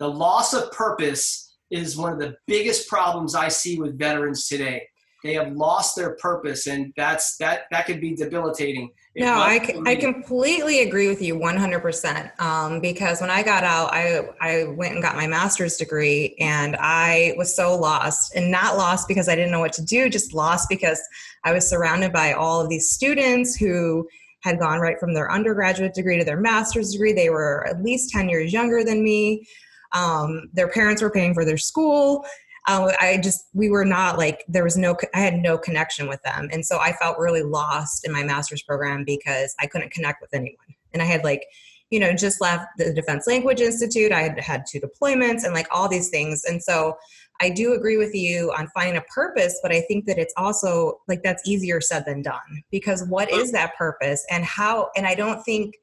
[0.00, 4.88] the loss of purpose is one of the biggest problems I see with veterans today.
[5.22, 7.64] They have lost their purpose, and that's that.
[7.70, 8.90] That could be debilitating.
[9.14, 12.40] no, I, I completely agree with you 100%.
[12.40, 16.74] Um, because when I got out, I I went and got my master's degree, and
[16.80, 20.32] I was so lost, and not lost because I didn't know what to do, just
[20.32, 21.00] lost because
[21.44, 24.08] I was surrounded by all of these students who
[24.42, 27.12] had gone right from their undergraduate degree to their master's degree.
[27.12, 29.46] They were at least 10 years younger than me.
[29.92, 32.24] Um, their parents were paying for their school.
[32.68, 36.22] Uh, I just, we were not like, there was no, I had no connection with
[36.22, 36.48] them.
[36.52, 40.34] And so I felt really lost in my master's program because I couldn't connect with
[40.34, 40.56] anyone.
[40.92, 41.46] And I had like,
[41.90, 44.12] you know, just left the Defense Language Institute.
[44.12, 46.44] I had had two deployments and like all these things.
[46.44, 46.96] And so
[47.40, 51.00] I do agree with you on finding a purpose, but I think that it's also
[51.08, 55.14] like that's easier said than done because what is that purpose and how, and I
[55.14, 55.74] don't think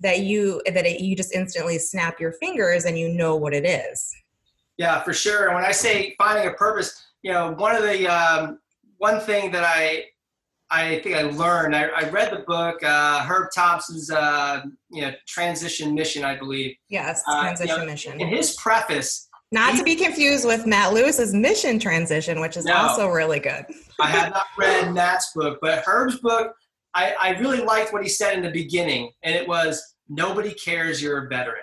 [0.00, 3.64] that you that it, you just instantly snap your fingers and you know what it
[3.64, 4.14] is.
[4.76, 5.46] Yeah for sure.
[5.46, 8.58] And when i say finding a purpose you know one of the um,
[8.98, 10.04] one thing that i
[10.70, 15.12] i think i learned i, I read the book uh, herb thompson's uh, you know
[15.26, 16.76] transition mission i believe.
[16.88, 18.20] Yes transition uh, you know, mission.
[18.20, 22.66] in his preface not he, to be confused with Matt Louis's mission transition, which is
[22.66, 23.64] no, also really good.
[24.00, 26.54] I have not read Matt's book, but Herb's book,
[26.94, 31.02] I, I really liked what he said in the beginning, and it was nobody cares
[31.02, 31.62] you're a veteran.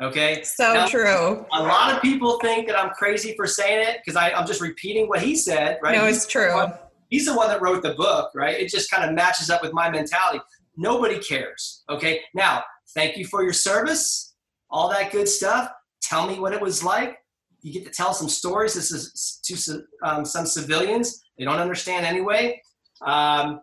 [0.00, 0.42] Okay.
[0.42, 1.46] So now, true.
[1.52, 5.08] A lot of people think that I'm crazy for saying it because I'm just repeating
[5.08, 5.96] what he said, right?
[5.96, 6.48] No, it's he's true.
[6.48, 6.74] The one,
[7.08, 8.54] he's the one that wrote the book, right?
[8.54, 10.40] It just kind of matches up with my mentality.
[10.76, 11.82] Nobody cares.
[11.88, 12.20] Okay.
[12.34, 12.62] Now,
[12.94, 14.34] thank you for your service,
[14.70, 15.70] all that good stuff.
[16.02, 17.16] Tell me what it was like.
[17.62, 18.74] You get to tell some stories.
[18.74, 21.22] This is to um, some civilians.
[21.38, 22.60] They don't understand anyway.
[23.04, 23.60] Um,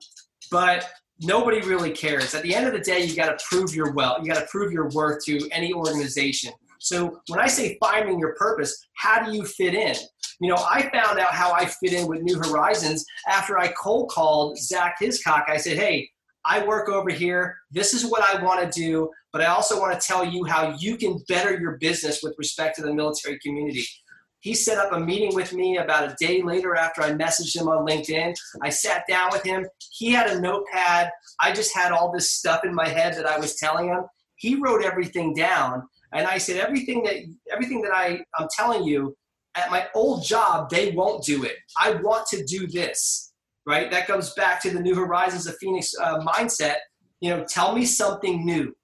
[0.51, 0.89] but
[1.21, 2.33] nobody really cares.
[2.33, 4.17] At the end of the day, you got to prove your well.
[4.21, 6.51] You got to prove your worth to any organization.
[6.79, 9.95] So when I say finding your purpose, how do you fit in?
[10.41, 14.09] You know, I found out how I fit in with New Horizons after I cold
[14.09, 15.45] called Zach Hiscock.
[15.47, 16.09] I said, "Hey,
[16.43, 17.55] I work over here.
[17.71, 20.75] This is what I want to do, but I also want to tell you how
[20.77, 23.85] you can better your business with respect to the military community."
[24.43, 27.69] He set up a meeting with me about a day later after I messaged him
[27.69, 28.35] on LinkedIn.
[28.61, 29.65] I sat down with him.
[29.91, 31.11] He had a notepad.
[31.39, 34.03] I just had all this stuff in my head that I was telling him.
[34.35, 35.83] He wrote everything down.
[36.13, 37.15] And I said, everything that
[37.53, 39.15] everything that I, I'm telling you,
[39.55, 41.55] at my old job, they won't do it.
[41.81, 43.31] I want to do this.
[43.65, 43.89] Right?
[43.89, 46.75] That goes back to the New Horizons of Phoenix uh, mindset.
[47.21, 48.75] You know, tell me something new.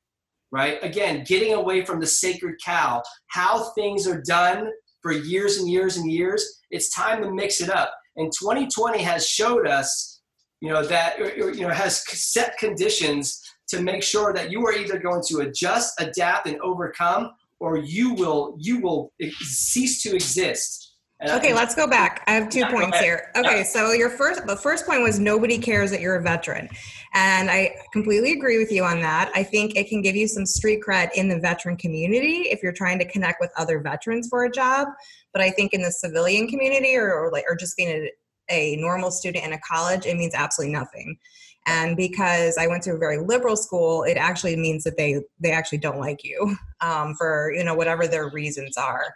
[0.52, 0.80] right?
[0.84, 4.70] Again, getting away from the sacred cow, how things are done
[5.02, 6.62] for years and years and years.
[6.72, 7.94] It's time to mix it up.
[8.16, 10.22] And 2020 has showed us,
[10.62, 15.00] you know, that, you know, has set conditions to make sure that you are either
[15.00, 20.79] going to adjust, adapt, and overcome, or you will you will cease to exist
[21.22, 22.24] and okay, let's go back.
[22.28, 23.32] I have two yeah, points here.
[23.36, 23.64] Okay, yeah.
[23.64, 26.70] so your first the first point was nobody cares that you're a veteran.
[27.14, 29.30] And I completely agree with you on that.
[29.36, 32.72] I think it can give you some street cred in the veteran community if you're
[32.72, 34.88] trying to connect with other veterans for a job.
[35.34, 38.12] But I think in the civilian community or, or like or just being a,
[38.50, 41.18] a normal student in a college, it means absolutely nothing.
[41.66, 45.52] And because I went to a very liberal school, it actually means that they they
[45.52, 49.14] actually don't like you um, for you know whatever their reasons are.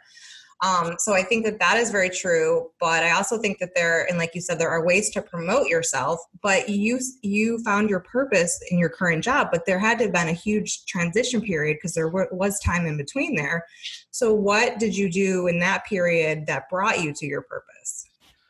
[0.62, 2.70] Um, so I think that that is very true.
[2.80, 5.68] But I also think that there, and like you said, there are ways to promote
[5.68, 6.20] yourself.
[6.42, 10.14] But you you found your purpose in your current job, but there had to have
[10.14, 13.66] been a huge transition period because there was time in between there.
[14.12, 18.06] So what did you do in that period that brought you to your purpose?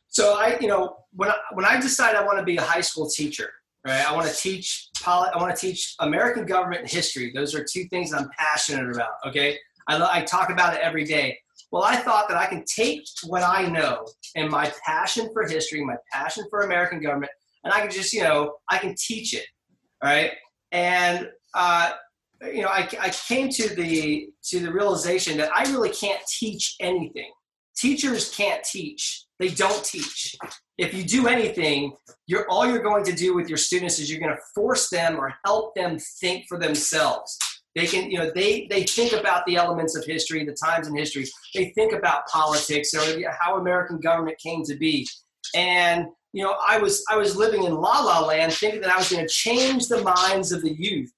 [0.10, 2.82] So I, you know, when I, when I decided I want to be a high
[2.82, 3.50] school teacher,
[3.86, 4.08] right?
[4.08, 7.32] I want to teach poli- I want to teach American government and history.
[7.34, 9.14] Those are two things I'm passionate about.
[9.26, 11.38] Okay, I, I talk about it every day.
[11.74, 14.06] Well, I thought that I can take what I know
[14.36, 17.32] and my passion for history, my passion for American government,
[17.64, 19.46] and I can just, you know, I can teach it,
[20.04, 20.34] right?
[20.72, 21.94] And uh,
[22.44, 26.76] you know, I, I came to the to the realization that I really can't teach
[26.80, 27.32] anything.
[27.76, 30.36] Teachers can't teach; they don't teach.
[30.78, 31.94] If you do anything,
[32.28, 35.18] you're all you're going to do with your students is you're going to force them
[35.18, 37.36] or help them think for themselves.
[37.76, 40.96] They can, you know, they they think about the elements of history, the times in
[40.96, 41.26] history.
[41.56, 45.08] They think about politics or how American government came to be.
[45.56, 48.98] And you know, I was I was living in La La Land, thinking that I
[48.98, 51.12] was going to change the minds of the youth.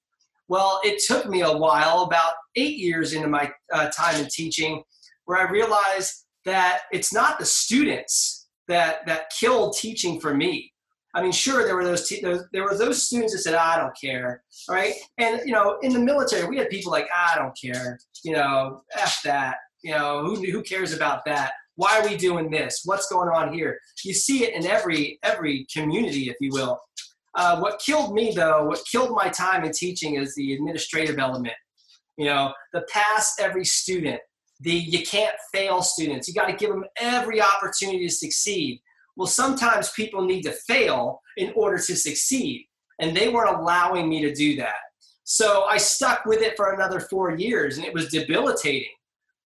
[0.48, 4.82] Well, it took me a while, about eight years into my uh, time in teaching,
[5.24, 10.72] where I realized that it's not the students that that killed teaching for me.
[11.16, 13.78] I mean, sure, there were those, te- those there were those students that said, "I
[13.78, 14.92] don't care," right?
[15.16, 18.82] And you know, in the military, we had people like, "I don't care," you know,
[18.94, 21.52] "f that," you know, who who cares about that?
[21.76, 22.82] Why are we doing this?
[22.84, 23.80] What's going on here?
[24.04, 26.78] You see it in every every community, if you will.
[27.34, 31.54] Uh, what killed me, though, what killed my time in teaching is the administrative element.
[32.18, 34.20] You know, the pass every student,
[34.60, 36.28] the you can't fail students.
[36.28, 38.82] You got to give them every opportunity to succeed
[39.16, 42.66] well, sometimes people need to fail in order to succeed,
[43.00, 44.76] and they weren't allowing me to do that.
[45.24, 48.92] So I stuck with it for another four years, and it was debilitating.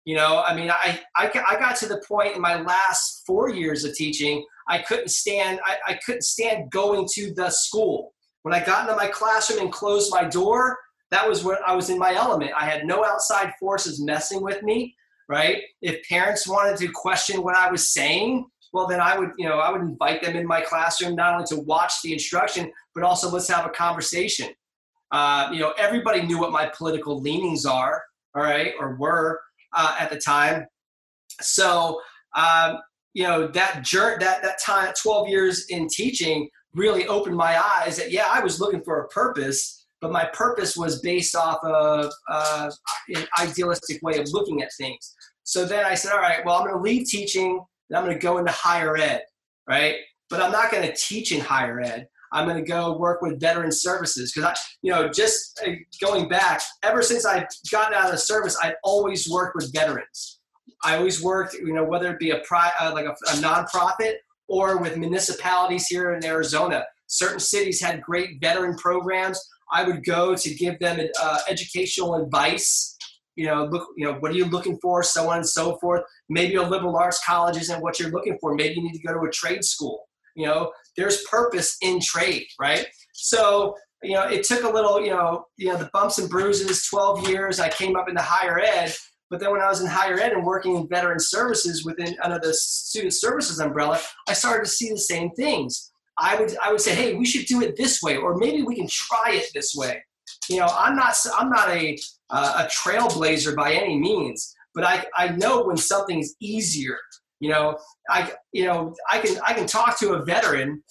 [0.05, 3.50] You know, I mean, I, I, I got to the point in my last four
[3.50, 8.14] years of teaching, I couldn't stand, I, I couldn't stand going to the school.
[8.42, 10.79] When I got into my classroom and closed my door,
[11.11, 12.52] that was where I was in my element.
[12.57, 14.94] I had no outside forces messing with me,
[15.29, 15.62] right?
[15.83, 19.58] If parents wanted to question what I was saying, well then i would you know
[19.58, 23.30] i would invite them in my classroom not only to watch the instruction but also
[23.30, 24.48] let's have a conversation.
[25.12, 28.02] Uh, you know everybody knew what my political leanings are
[28.34, 29.38] all right or were
[29.72, 30.66] uh, at the time.
[31.40, 32.00] So
[32.34, 32.78] um,
[33.14, 37.96] you know that journey that that time 12 years in teaching really opened my eyes
[37.96, 42.12] that yeah i was looking for a purpose but my purpose was based off of
[42.30, 42.70] uh,
[43.08, 45.14] an idealistic way of looking at things.
[45.44, 48.22] So then i said all right well i'm going to leave teaching I'm going to
[48.22, 49.22] go into higher ed,
[49.68, 49.96] right?
[50.29, 52.09] But I'm not going to teach in higher ed.
[52.33, 55.70] I'm going to go work with veteran services because I, you know, just uh,
[56.05, 60.40] going back, ever since I've gotten out of the service, I've always worked with veterans.
[60.85, 64.14] I always worked, you know, whether it be a pri- uh, like a, a nonprofit
[64.49, 66.85] or with municipalities here in Arizona.
[67.07, 69.40] Certain cities had great veteran programs.
[69.72, 72.95] I would go to give them uh, educational advice
[73.37, 76.03] you know, look, you know, what are you looking for, so on and so forth.
[76.29, 78.55] Maybe a liberal arts college isn't what you're looking for.
[78.55, 80.05] Maybe you need to go to a trade school.
[80.35, 82.87] You know, there's purpose in trade, right?
[83.12, 86.87] So, you know, it took a little, you know, you know, the bumps and bruises,
[86.88, 88.94] 12 years, I came up into higher ed.
[89.29, 92.38] But then when I was in higher ed and working in veteran services within under
[92.38, 95.90] the student services umbrella, I started to see the same things.
[96.18, 98.77] I would I would say, hey, we should do it this way, or maybe we
[98.77, 100.03] can try it this way.
[100.49, 101.99] You know, I'm not I'm not a
[102.31, 106.99] uh, a trailblazer by any means, but I, I know when something's easier.
[107.40, 107.79] You know,
[108.11, 110.83] I you know I can I can talk to a veteran,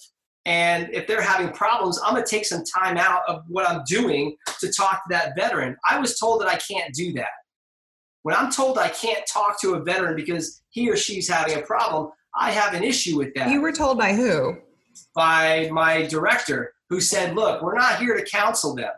[0.44, 4.36] and if they're having problems, I'm gonna take some time out of what I'm doing
[4.60, 5.76] to talk to that veteran.
[5.88, 7.30] I was told that I can't do that.
[8.22, 11.62] When I'm told I can't talk to a veteran because he or she's having a
[11.62, 13.50] problem, I have an issue with that.
[13.50, 14.56] You were told by who?
[15.14, 18.90] By my director, who said, "Look, we're not here to counsel them.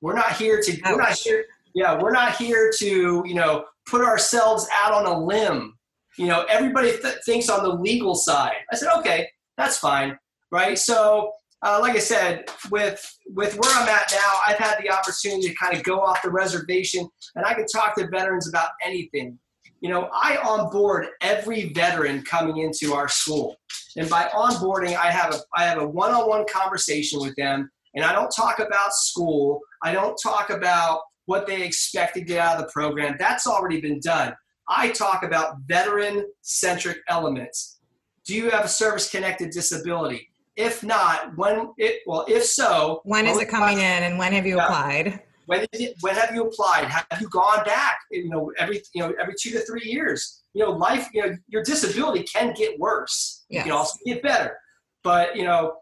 [0.00, 0.80] We're not here to.
[0.84, 1.44] We're not here
[1.74, 5.74] Yeah, we're not here to, you know, put ourselves out on a limb.
[6.16, 8.56] You know, everybody th- thinks on the legal side.
[8.72, 10.18] I said, okay, that's fine,
[10.50, 10.78] right?
[10.78, 11.32] So,
[11.62, 15.54] uh, like I said, with with where I'm at now, I've had the opportunity to
[15.54, 19.38] kind of go off the reservation, and I can talk to veterans about anything.
[19.80, 23.56] You know, I onboard every veteran coming into our school,
[23.96, 28.12] and by onboarding, I have a I have a one-on-one conversation with them, and I
[28.12, 29.60] don't talk about school.
[29.82, 33.16] I don't talk about what they expect to get out of the program.
[33.18, 34.34] That's already been done.
[34.68, 37.80] I talk about veteran centric elements.
[38.24, 40.28] Do you have a service connected disability?
[40.56, 44.46] If not, when it well, if so, when is it coming in, and when have
[44.46, 44.66] you yeah.
[44.66, 45.20] applied?
[45.46, 46.84] When, it, when have you applied?
[46.84, 47.98] Have you gone back?
[48.10, 50.42] You know, every you know every two to three years.
[50.52, 51.08] You know, life.
[51.12, 53.44] You know, your disability can get worse.
[53.48, 53.64] Yes.
[53.64, 54.56] You can also get better.
[55.02, 55.74] But you know,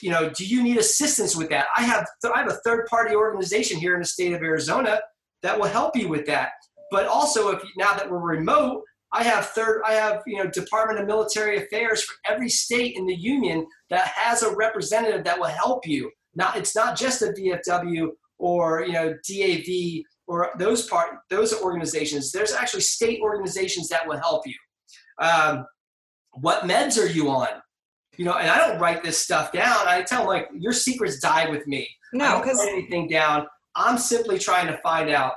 [0.00, 1.66] you know, do you need assistance with that?
[1.76, 5.00] I have I have a third party organization here in the state of Arizona
[5.42, 6.50] that will help you with that.
[6.90, 11.00] But also, if now that we're remote, I have third I have you know Department
[11.00, 15.46] of Military Affairs for every state in the union that has a representative that will
[15.46, 16.10] help you.
[16.34, 18.08] Now it's not just a VFW
[18.38, 22.32] or you know DAV or those part those organizations.
[22.32, 24.54] There's actually state organizations that will help you.
[25.20, 25.66] Um,
[26.32, 27.48] what meds are you on?
[28.16, 29.86] You know, and I don't write this stuff down.
[29.86, 31.88] I tell them like, your secrets die with me.
[32.12, 33.46] No, because anything down.
[33.74, 35.34] I'm simply trying to find out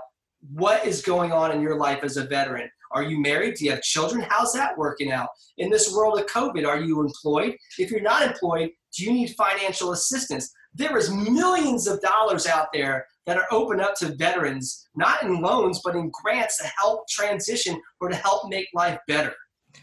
[0.53, 2.69] what is going on in your life as a veteran.
[2.91, 3.55] Are you married?
[3.55, 4.25] Do you have children?
[4.29, 5.27] How's that working out?
[5.57, 7.55] In this world of COVID, are you employed?
[7.77, 10.51] If you're not employed, do you need financial assistance?
[10.73, 15.41] There is millions of dollars out there that are open up to veterans, not in
[15.41, 19.33] loans, but in grants to help transition or to help make life better.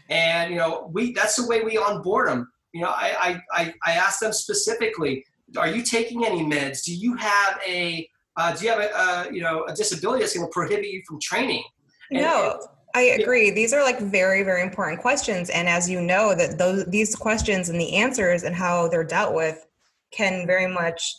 [0.09, 2.51] And you know, we that's the way we onboard them.
[2.73, 5.25] You know, I, I, I asked them specifically,
[5.57, 6.83] are you taking any meds?
[6.83, 10.35] Do you have a, uh, do you have a, uh, you know, a disability that's
[10.35, 11.63] going to prohibit you from training?
[12.11, 12.59] And, no.
[12.95, 13.51] I agree.
[13.51, 15.49] These are like very, very important questions.
[15.51, 19.35] And as you know, that those these questions and the answers and how they're dealt
[19.35, 19.67] with
[20.11, 21.15] can very much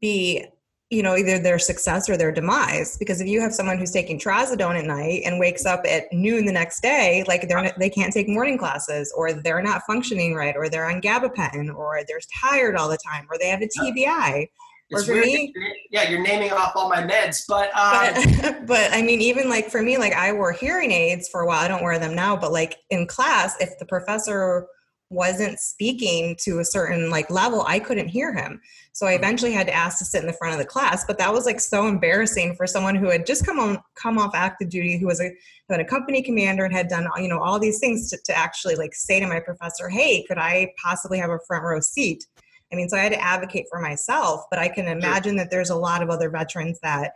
[0.00, 0.44] be
[0.90, 4.18] you know either their success or their demise because if you have someone who's taking
[4.18, 7.88] trazodone at night and wakes up at noon the next day like they're not, they
[7.88, 12.20] can't take morning classes or they're not functioning right or they're on gabapentin or they're
[12.42, 14.46] tired all the time or they have a tbi
[14.92, 15.52] or for me
[15.90, 19.70] yeah you're naming off all my meds but, um, but but i mean even like
[19.70, 22.36] for me like i wore hearing aids for a while i don't wear them now
[22.36, 24.66] but like in class if the professor
[25.10, 28.60] wasn't speaking to a certain like level i couldn't hear him
[28.94, 31.18] so i eventually had to ask to sit in the front of the class but
[31.18, 34.70] that was like so embarrassing for someone who had just come on come off active
[34.70, 35.30] duty who was a,
[35.68, 38.74] who a company commander and had done you know all these things to, to actually
[38.74, 42.26] like say to my professor hey could i possibly have a front row seat?
[42.72, 45.70] I mean so i had to advocate for myself but i can imagine that there's
[45.70, 47.12] a lot of other veterans that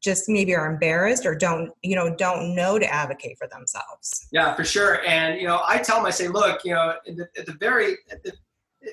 [0.00, 4.26] just maybe are embarrassed or don't you know don't know to advocate for themselves.
[4.32, 5.04] Yeah for sure.
[5.06, 7.98] And you know i tell them i say look you know the, at the very
[8.10, 8.32] at the,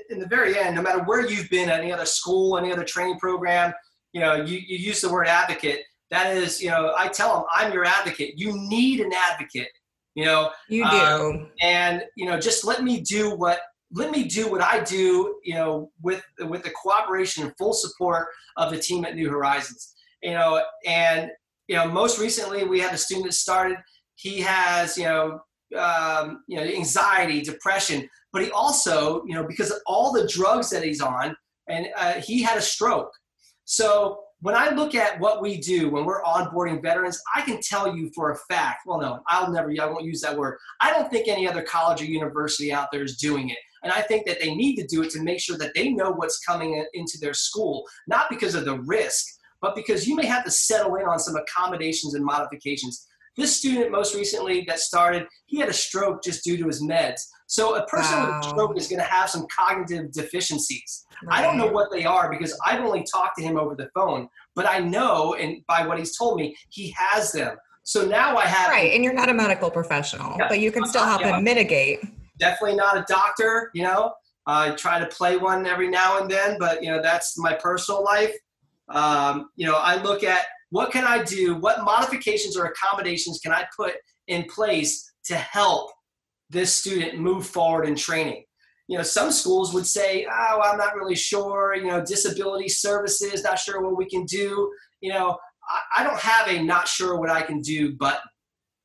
[0.10, 3.18] in the very end no matter where you've been any other school any other training
[3.20, 3.74] program
[4.14, 5.82] you know you, you use the word advocate.
[6.10, 8.34] That is you know i tell them i'm your advocate.
[8.38, 9.70] You need an advocate
[10.16, 10.50] you know?
[10.68, 10.98] You do.
[10.98, 13.60] um, and you know just let me do what
[13.94, 18.28] let me do what i do you know with with the cooperation and full support
[18.58, 19.94] of the team at new horizons.
[20.22, 21.30] You know, and
[21.68, 23.78] you know, most recently we had a student that started.
[24.16, 25.40] He has, you know,
[25.76, 30.70] um, you know, anxiety, depression, but he also, you know, because of all the drugs
[30.70, 31.36] that he's on,
[31.68, 33.12] and uh, he had a stroke.
[33.66, 37.96] So when I look at what we do when we're onboarding veterans, I can tell
[37.96, 38.84] you for a fact.
[38.86, 39.74] Well, no, I'll never.
[39.80, 40.58] I won't use that word.
[40.80, 43.58] I don't think any other college or university out there is doing it.
[43.84, 46.12] And I think that they need to do it to make sure that they know
[46.12, 49.26] what's coming into their school, not because of the risk,
[49.62, 53.07] but because you may have to settle in on some accommodations and modifications.
[53.38, 57.22] This student, most recently, that started, he had a stroke just due to his meds.
[57.46, 58.38] So a person wow.
[58.38, 61.06] with a stroke is going to have some cognitive deficiencies.
[61.24, 61.40] Right.
[61.40, 64.28] I don't know what they are because I've only talked to him over the phone,
[64.56, 67.56] but I know, and by what he's told me, he has them.
[67.84, 70.86] So now I have right, and you're not a medical professional, yeah, but you can
[70.86, 72.02] still help him mitigate.
[72.38, 74.12] Definitely not a doctor, you know.
[74.46, 78.04] I try to play one every now and then, but you know that's my personal
[78.04, 78.36] life.
[78.90, 83.52] Um, you know, I look at what can I do, what modifications or accommodations can
[83.52, 83.94] I put
[84.28, 85.92] in place to help
[86.50, 88.44] this student move forward in training.
[88.88, 93.44] You know, some schools would say, "Oh, I'm not really sure." You know, disability services,
[93.44, 94.72] not sure what we can do.
[95.02, 95.38] You know,
[95.70, 98.22] I, I don't have a not sure what I can do button.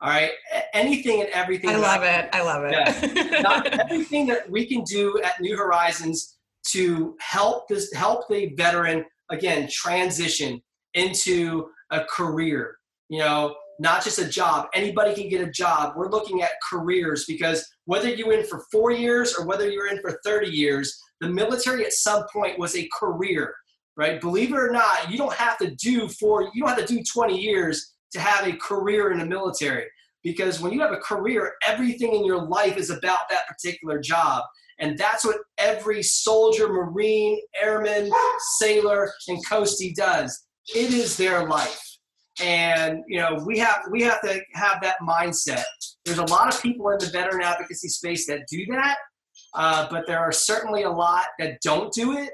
[0.01, 0.33] All right,
[0.75, 1.71] anything and everything.
[1.71, 2.29] I love it.
[2.33, 2.73] I love it.
[2.73, 6.37] Yeah, not everything that we can do at New Horizons
[6.71, 10.61] to help this help the veteran again transition
[10.95, 12.77] into a career
[13.09, 14.69] You know, not just a job.
[14.75, 15.95] Anybody can get a job.
[15.97, 20.01] We're looking at careers because whether you're in for four years or whether you're in
[20.01, 23.55] for 30 years, the military at some point was a career,
[23.97, 24.21] right?
[24.21, 27.03] Believe it or not, you don't have to do four, you don't have to do
[27.03, 29.87] 20 years to have a career in the military
[30.23, 34.45] because when you have a career, everything in your life is about that particular job.
[34.79, 38.11] And that's what every soldier, Marine, airman,
[38.59, 40.45] sailor, and coastie does.
[40.69, 41.81] It is their life.
[42.41, 45.65] And you know, we have we have to have that mindset.
[46.05, 48.97] There's a lot of people in the veteran advocacy space that do that,
[49.55, 52.31] uh, but there are certainly a lot that don't do it.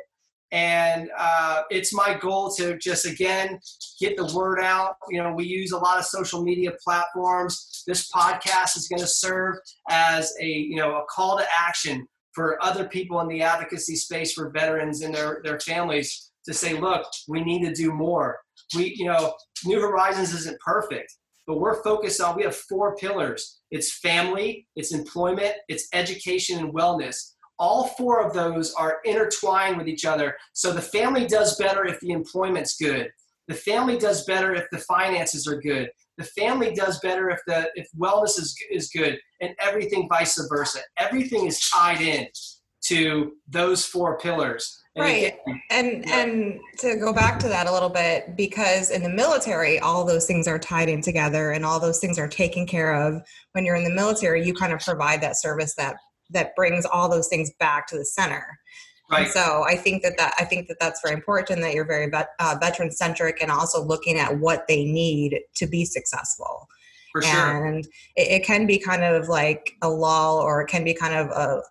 [0.50, 3.58] And uh, it's my goal to just again
[4.00, 4.94] get the word out.
[5.10, 7.82] You know, we use a lot of social media platforms.
[7.86, 9.56] This podcast is going to serve
[9.90, 14.32] as a you know a call to action for other people in the advocacy space
[14.32, 18.38] for veterans and their their families to say, look, we need to do more.
[18.74, 19.34] We, you know,
[19.66, 21.14] New Horizons isn't perfect,
[21.46, 23.60] but we're focused on, we have four pillars.
[23.70, 27.34] It's family, it's employment, it's education and wellness.
[27.58, 30.36] All four of those are intertwined with each other.
[30.54, 33.10] So the family does better if the employment's good.
[33.48, 35.90] The family does better if the finances are good.
[36.16, 40.80] The family does better if the if wellness is is good, and everything vice versa.
[40.98, 42.26] Everything is tied in
[42.88, 44.82] to those four pillars.
[44.98, 45.38] Right.
[45.70, 46.20] And yeah.
[46.20, 50.26] and to go back to that a little bit, because in the military, all those
[50.26, 53.22] things are tied in together and all those things are taken care of.
[53.52, 55.96] When you're in the military, you kind of provide that service that
[56.30, 58.58] that brings all those things back to the center.
[59.10, 59.22] Right.
[59.22, 62.10] And so I think that that I think that that's very important that you're very
[62.10, 66.68] vet, uh, veteran centric and also looking at what they need to be successful.
[67.12, 67.64] For sure.
[67.64, 67.86] And
[68.16, 71.28] it, it can be kind of like a lull, or it can be kind of
[71.28, 71.62] a,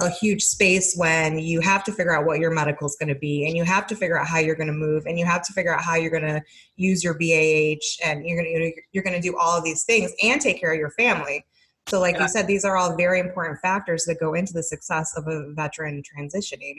[0.00, 3.18] a huge space when you have to figure out what your medical is going to
[3.18, 5.42] be and you have to figure out how you're going to move and you have
[5.42, 6.42] to figure out how you're going to
[6.76, 10.12] use your BAH and you're going to you're going to do all of these things
[10.22, 11.44] and take care of your family.
[11.88, 12.22] So like yeah.
[12.22, 15.52] you said these are all very important factors that go into the success of a
[15.54, 16.76] veteran transitioning.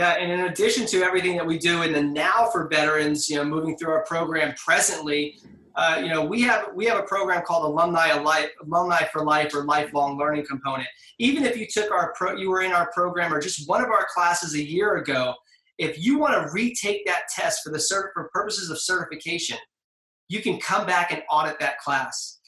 [0.00, 3.36] Yeah, and in addition to everything that we do in the now for veterans, you
[3.36, 5.38] know, moving through our program presently,
[5.74, 9.54] uh, you know, we have we have a program called Alumni Life, Alumni for Life,
[9.54, 10.88] or Lifelong Learning Component.
[11.18, 13.90] Even if you took our pro, you were in our program or just one of
[13.90, 15.34] our classes a year ago,
[15.76, 19.58] if you want to retake that test for the cert, for purposes of certification,
[20.30, 22.39] you can come back and audit that class.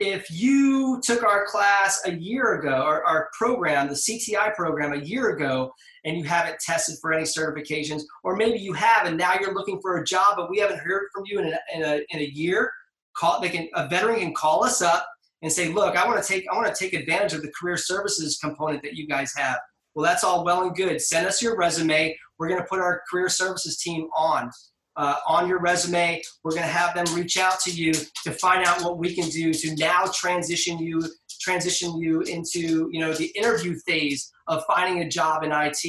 [0.00, 5.04] If you took our class a year ago, or our program, the CTI program, a
[5.04, 5.74] year ago,
[6.06, 9.78] and you haven't tested for any certifications, or maybe you have and now you're looking
[9.82, 12.30] for a job, but we haven't heard from you in a, in a, in a
[12.32, 12.72] year.
[13.14, 15.06] Call they can a veteran can call us up
[15.42, 17.76] and say, look, I want to take I want to take advantage of the career
[17.76, 19.58] services component that you guys have.
[19.94, 21.00] Well, that's all well and good.
[21.02, 22.16] Send us your resume.
[22.38, 24.50] We're going to put our career services team on.
[25.00, 26.20] Uh, on your resume.
[26.44, 29.30] We're going to have them reach out to you to find out what we can
[29.30, 31.02] do to now transition you
[31.40, 35.82] transition you into you know the interview phase of finding a job in IT.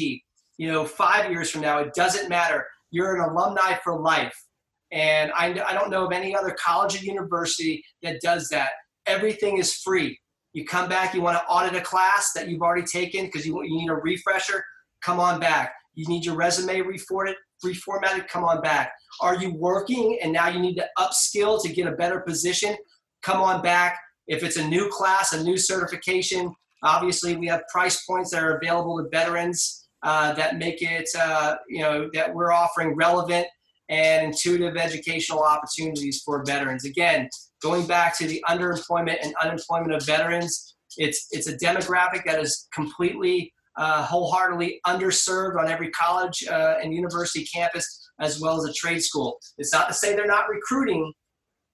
[0.57, 2.65] You know, five years from now, it doesn't matter.
[2.89, 4.45] You're an alumni for life.
[4.93, 8.69] And I, I don't know of any other college or university that does that.
[9.07, 10.17] Everything is free.
[10.53, 13.61] You come back, you want to audit a class that you've already taken because you,
[13.61, 14.63] you need a refresher,
[15.03, 15.73] come on back.
[15.95, 17.35] You need your resume reformatted,
[17.65, 18.93] reformatted, come on back.
[19.19, 22.75] Are you working and now you need to upskill to get a better position?
[23.23, 23.99] Come on back.
[24.27, 26.53] If it's a new class, a new certification,
[26.83, 31.55] obviously we have price points that are available to veterans uh, that make it, uh,
[31.67, 33.47] you know, that we're offering relevant
[33.89, 36.85] and intuitive educational opportunities for veterans.
[36.85, 37.29] Again,
[37.61, 42.67] going back to the underemployment and unemployment of veterans, it's it's a demographic that is
[42.73, 48.73] completely, uh, wholeheartedly underserved on every college uh, and university campus, as well as a
[48.73, 49.39] trade school.
[49.57, 51.11] It's not to say they're not recruiting,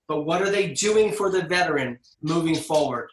[0.07, 3.09] but what are they doing for the veteran moving forward?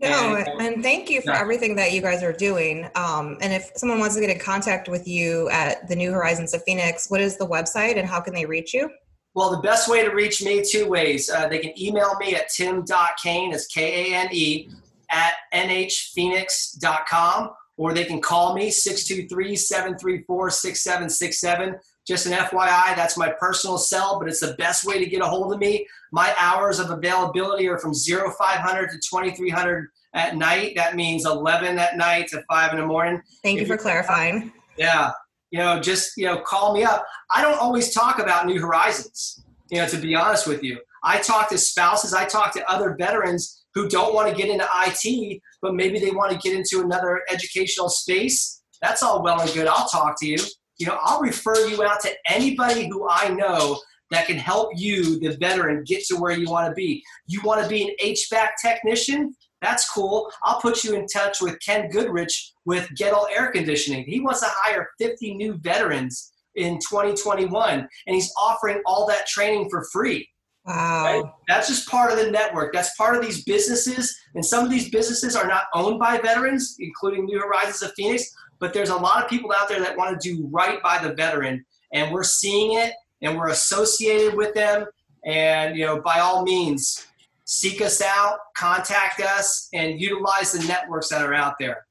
[0.00, 2.88] No, and, and thank you for everything that you guys are doing.
[2.94, 6.54] Um, and if someone wants to get in contact with you at the New Horizons
[6.54, 8.88] of Phoenix, what is the website and how can they reach you?
[9.34, 11.28] Well, the best way to reach me, two ways.
[11.28, 14.70] Uh, they can email me at tim.kane, that's K A N E,
[15.10, 21.78] at nhphoenix.com, or they can call me 623 734 6767.
[22.10, 25.24] Just an FYI, that's my personal cell, but it's the best way to get a
[25.24, 25.86] hold of me.
[26.10, 30.74] My hours of availability are from 0500 to 2300 at night.
[30.74, 33.22] That means 11 at night to 5 in the morning.
[33.44, 34.52] Thank if you for clarifying.
[34.76, 35.12] Yeah.
[35.52, 37.06] You know, just, you know, call me up.
[37.30, 40.80] I don't always talk about New Horizons, you know, to be honest with you.
[41.04, 44.66] I talk to spouses, I talk to other veterans who don't want to get into
[44.84, 48.62] IT, but maybe they want to get into another educational space.
[48.82, 49.68] That's all well and good.
[49.68, 50.38] I'll talk to you
[50.80, 55.20] you know, I'll refer you out to anybody who I know that can help you,
[55.20, 57.02] the veteran, get to where you want to be.
[57.26, 59.34] You want to be an HVAC technician?
[59.60, 60.32] That's cool.
[60.42, 64.04] I'll put you in touch with Ken Goodrich with Goettl Air Conditioning.
[64.08, 69.68] He wants to hire 50 new veterans in 2021, and he's offering all that training
[69.70, 70.26] for free.
[70.64, 71.04] Wow.
[71.04, 71.24] Right?
[71.46, 72.72] That's just part of the network.
[72.72, 74.18] That's part of these businesses.
[74.34, 78.34] And some of these businesses are not owned by veterans, including New Horizons of Phoenix,
[78.60, 81.14] but there's a lot of people out there that want to do right by the
[81.14, 81.64] veteran.
[81.92, 82.92] And we're seeing it
[83.22, 84.86] and we're associated with them.
[85.24, 87.06] And, you know, by all means,
[87.44, 91.86] seek us out, contact us, and utilize the networks that are out there.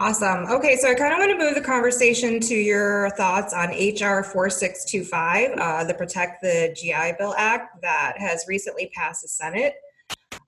[0.00, 0.46] Awesome.
[0.46, 4.22] Okay, so I kind of want to move the conversation to your thoughts on HR
[4.22, 9.74] 4625, uh, the Protect the GI Bill Act that has recently passed the Senate.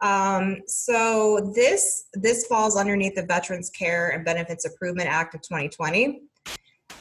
[0.00, 6.22] Um, so this this falls underneath the Veterans Care and Benefits Improvement Act of 2020.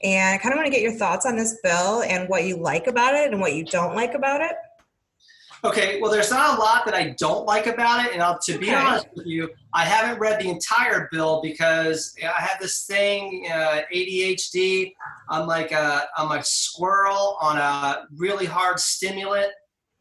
[0.04, 2.58] And I kind of want to get your thoughts on this bill and what you
[2.58, 4.54] like about it and what you don't like about it.
[5.64, 8.58] Okay, well, there's not a lot that I don't like about it, and I'll, to
[8.58, 8.76] be okay.
[8.76, 13.82] honest with you, I haven't read the entire bill because I have this thing, uh,
[13.94, 14.94] ADHD.
[15.28, 19.52] I'm like a I'm a squirrel on a really hard stimulant.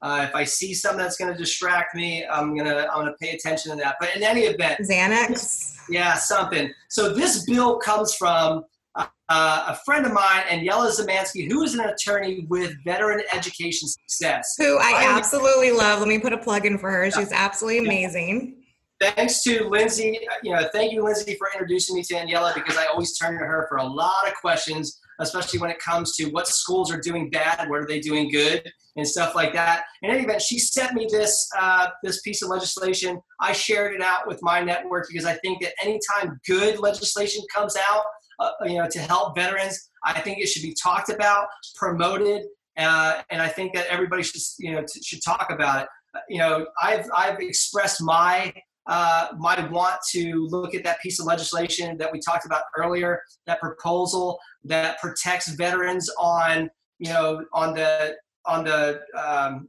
[0.01, 3.31] Uh, if I see something that's going to distract me, I'm gonna I'm gonna pay
[3.31, 3.97] attention to that.
[3.99, 5.77] But in any event, Xanax.
[5.89, 6.71] Yeah, something.
[6.89, 11.81] So this bill comes from uh, a friend of mine, Aniela Szymanski, who is an
[11.81, 14.55] attorney with Veteran Education Success.
[14.59, 15.99] Who I, absolutely love.
[15.99, 17.11] Let me put a plug in for her.
[17.11, 18.63] She's absolutely amazing.
[19.01, 20.19] Thanks to Lindsay.
[20.43, 23.45] You know, thank you, Lindsay, for introducing me to Aniela because I always turn to
[23.45, 27.31] her for a lot of questions, especially when it comes to what schools are doing
[27.31, 28.63] bad, what are they doing good,
[28.97, 29.85] and stuff like that.
[30.03, 33.21] In any event, she sent me this uh, this piece of legislation.
[33.41, 37.77] I shared it out with my network because I think that anytime good legislation comes
[37.91, 38.05] out,
[38.41, 39.91] uh, you know, to help veterans.
[40.05, 41.47] I think it should be talked about,
[41.77, 42.45] promoted,
[42.77, 45.89] uh, and I think that everybody should, you know, t- should talk about it.
[46.15, 48.53] Uh, you know, I've I've expressed my
[48.89, 53.21] uh, my want to look at that piece of legislation that we talked about earlier,
[53.47, 58.17] that proposal that protects veterans on, you know, on the
[58.47, 59.69] on the um,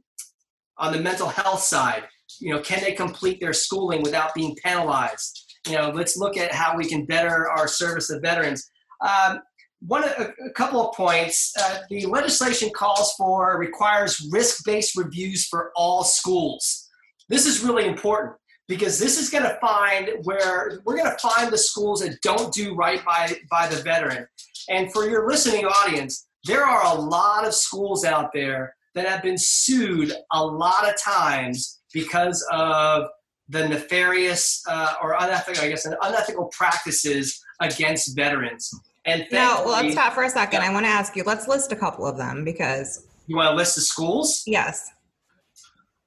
[0.78, 2.04] on the mental health side.
[2.40, 5.50] You know, can they complete their schooling without being penalized?
[5.66, 8.70] you know, let's look at how we can better our service of veterans.
[9.00, 9.40] Um,
[9.86, 11.52] one, a, a, couple of points.
[11.58, 16.88] Uh, the legislation calls for requires risk-based reviews for all schools.
[17.28, 18.34] This is really important
[18.70, 22.54] because this is going to find where we're going to find the schools that don't
[22.54, 24.26] do right by by the veteran.
[24.68, 29.24] And for your listening audience, there are a lot of schools out there that have
[29.24, 33.06] been sued a lot of times because of
[33.48, 38.70] the nefarious uh, or unethical, I guess, unethical practices against veterans.
[39.04, 40.62] And now, well, let's stop for a second.
[40.62, 40.70] Yeah.
[40.70, 41.24] I want to ask you.
[41.24, 44.44] Let's list a couple of them because you want to list the schools.
[44.46, 44.88] Yes.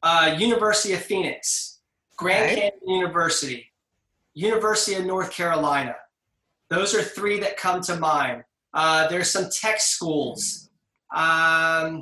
[0.01, 1.72] Uh, University of Phoenix,
[2.23, 2.55] Grand okay.
[2.55, 3.71] Canyon University,
[4.33, 5.95] University of North Carolina.
[6.69, 8.43] Those are three that come to mind.
[8.73, 10.69] Uh, there's some tech schools.
[11.13, 12.01] Um,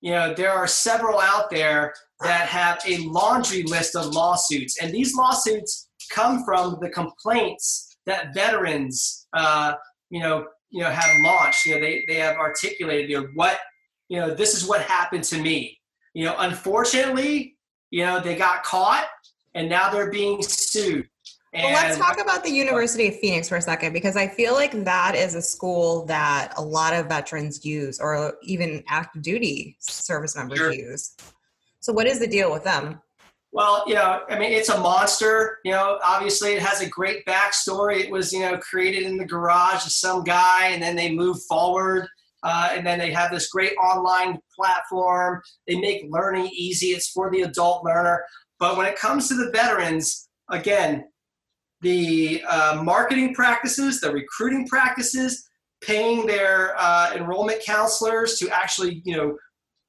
[0.00, 4.92] you know, there are several out there that have a laundry list of lawsuits, and
[4.92, 9.74] these lawsuits come from the complaints that veterans, uh,
[10.10, 11.64] you know, you know, have launched.
[11.64, 13.58] You know, they they have articulated, you know, what,
[14.08, 15.80] you know, this is what happened to me.
[16.12, 17.56] You know, unfortunately,
[17.90, 19.06] you know, they got caught,
[19.54, 21.08] and now they're being sued.
[21.52, 24.72] Well, let's talk about the University of Phoenix for a second because I feel like
[24.84, 30.34] that is a school that a lot of veterans use or even active duty service
[30.34, 30.72] members sure.
[30.72, 31.14] use.
[31.78, 33.00] So, what is the deal with them?
[33.52, 35.58] Well, you know, I mean, it's a monster.
[35.64, 38.00] You know, obviously, it has a great backstory.
[38.00, 41.40] It was, you know, created in the garage of some guy, and then they move
[41.48, 42.08] forward.
[42.42, 45.40] Uh, and then they have this great online platform.
[45.68, 46.88] They make learning easy.
[46.88, 48.24] It's for the adult learner.
[48.64, 51.04] But when it comes to the veterans, again,
[51.82, 55.46] the uh, marketing practices, the recruiting practices,
[55.82, 59.36] paying their uh, enrollment counselors to actually, you know,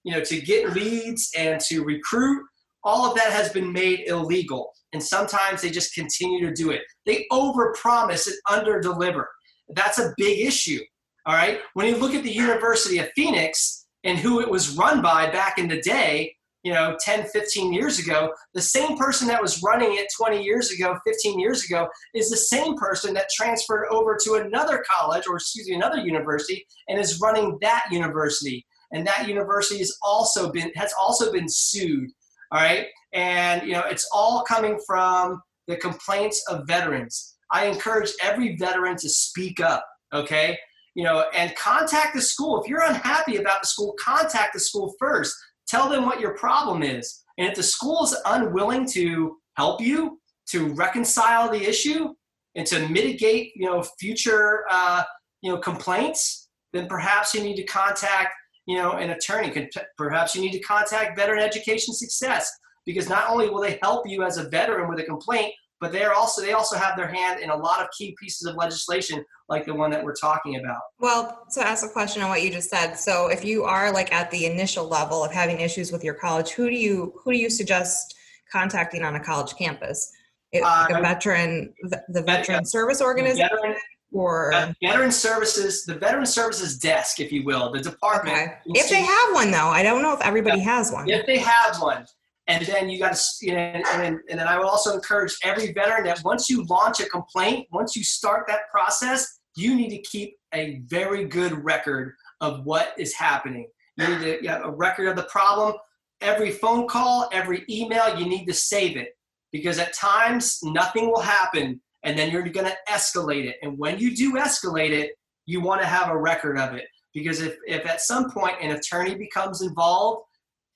[0.03, 2.43] you know, to get leads and to recruit.
[2.84, 6.82] All of that has been made illegal, and sometimes they just continue to do it.
[7.05, 9.23] They overpromise and underdeliver.
[9.69, 10.82] That's a big issue.
[11.26, 11.59] All right.
[11.76, 15.59] When you look at the University of Phoenix and who it was run by back
[15.59, 16.36] in the day,
[16.66, 20.72] you know 10 15 years ago the same person that was running it 20 years
[20.72, 25.36] ago 15 years ago is the same person that transferred over to another college or
[25.36, 30.72] excuse me another university and is running that university and that university has also been
[30.76, 32.09] has also been sued
[32.51, 38.11] all right and you know it's all coming from the complaints of veterans i encourage
[38.24, 40.57] every veteran to speak up okay
[40.95, 42.61] you know, and contact the school.
[42.61, 45.36] If you're unhappy about the school, contact the school first.
[45.68, 47.24] Tell them what your problem is.
[47.38, 52.13] And if the school is unwilling to help you to reconcile the issue
[52.55, 55.03] and to mitigate, you know, future, uh,
[55.41, 58.34] you know, complaints, then perhaps you need to contact,
[58.68, 59.70] you know, an attorney.
[59.97, 62.51] Perhaps you need to contact Veteran Education Success
[62.86, 66.03] because not only will they help you as a veteran with a complaint, but they
[66.03, 69.23] are also they also have their hand in a lot of key pieces of legislation
[69.47, 70.80] like the one that we're talking about.
[70.99, 74.13] Well to ask a question on what you just said so if you are like
[74.13, 77.38] at the initial level of having issues with your college who do you who do
[77.38, 78.15] you suggest
[78.51, 80.11] contacting on a college campus?
[80.51, 81.73] It, like a uh, veteran
[82.09, 83.76] the veteran uh, service organization veteran,
[84.13, 84.53] or?
[84.53, 88.38] uh, veteran services the veteran services desk if you will the department.
[88.38, 88.55] Okay.
[88.67, 90.76] if they have one though i don't know if everybody yeah.
[90.76, 91.09] has one.
[91.09, 92.05] If they have one
[92.48, 95.36] and then you got to, you know, and, and, and then I would also encourage
[95.43, 99.89] every veteran that once you launch a complaint, once you start that process, you need
[99.89, 103.68] to keep a very good record of what is happening.
[103.98, 105.76] You need to have a record of the problem.
[106.22, 109.18] Every phone call, every email, you need to save it
[109.52, 113.56] because at times nothing will happen and then you're going to escalate it.
[113.64, 115.12] And when you do escalate it,
[115.46, 118.72] you want to have a record of it because if, if at some point an
[118.72, 120.26] attorney becomes involved,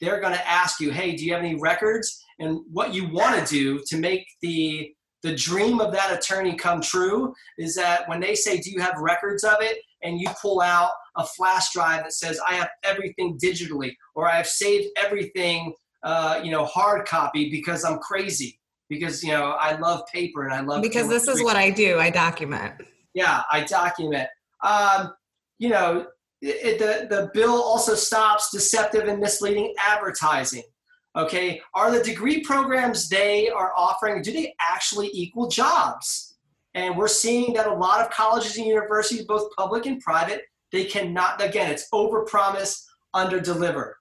[0.02, 2.24] they're going to ask you, hey, do you have any records?
[2.40, 6.80] And what you want to do to make the the dream of that attorney come
[6.80, 9.80] true is that when they say, do you have records of it?
[10.02, 14.38] And you pull out a flash drive that says, I have everything digitally, or I
[14.38, 15.74] have saved everything,
[16.04, 18.56] uh, you know, hard copy because I'm crazy.
[18.90, 22.00] Because you know I love paper and I love because this is what I do.
[22.00, 22.74] I document.
[23.14, 24.28] Yeah, I document.
[24.64, 25.14] Um,
[25.60, 26.08] you know,
[26.42, 30.64] it, the, the bill also stops deceptive and misleading advertising.
[31.18, 36.38] Okay, are the degree programs they are offering, do they actually equal jobs?
[36.76, 40.86] And we're seeing that a lot of colleges and universities, both public and private, they
[40.86, 43.98] cannot, again, it's over promise, under deliver.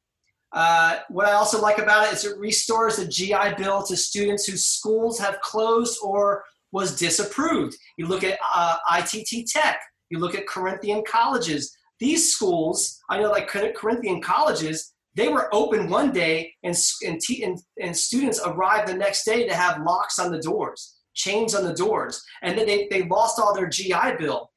[0.52, 4.46] Uh, what I also like about it is it restores the GI Bill to students
[4.46, 7.76] whose schools have closed or was disapproved.
[7.96, 9.80] You look at uh, ITT Tech,
[10.10, 15.88] you look at Corinthian colleges, these schools, I know like Corinthian colleges, they were open
[15.88, 20.30] one day and, and, and, and students arrived the next day to have locks on
[20.30, 24.48] the doors, chains on the doors, and then they, they lost all their GI Bill.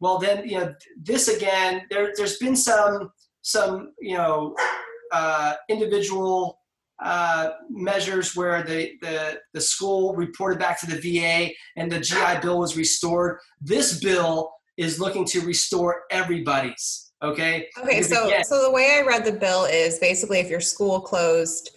[0.00, 3.10] Well, then, you know, this again, there, there's been some,
[3.42, 4.54] some, you know,
[5.12, 6.58] uh, individual
[7.02, 12.40] uh, measures where the, the, the school reported back to the VA and the GI
[12.42, 13.38] Bill was restored.
[13.60, 17.12] This bill is looking to restore everybody's.
[17.22, 17.68] Okay.
[17.78, 17.86] Okay.
[17.86, 21.00] Because so again, so the way I read the bill is basically if your school
[21.00, 21.76] closed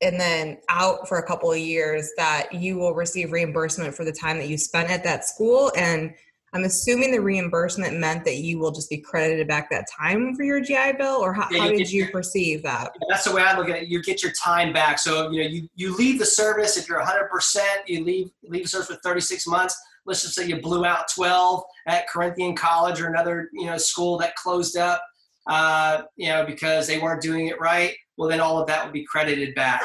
[0.00, 4.12] and then out for a couple of years, that you will receive reimbursement for the
[4.12, 6.14] time that you spent at that school and
[6.54, 10.42] I'm assuming the reimbursement meant that you will just be credited back that time for
[10.42, 12.94] your GI Bill, or how, yeah, how did you your, perceive that?
[13.10, 13.88] That's the way I look at it.
[13.88, 14.98] You get your time back.
[14.98, 17.28] So you know, you, you leave the service if you're 100.
[17.28, 21.06] percent You leave leave the service for 36 months let's just say you blew out
[21.14, 25.02] 12 at Corinthian College or another you know school that closed up,
[25.48, 27.94] uh, you know, because they weren't doing it right.
[28.16, 29.82] Well, then all of that would be credited back.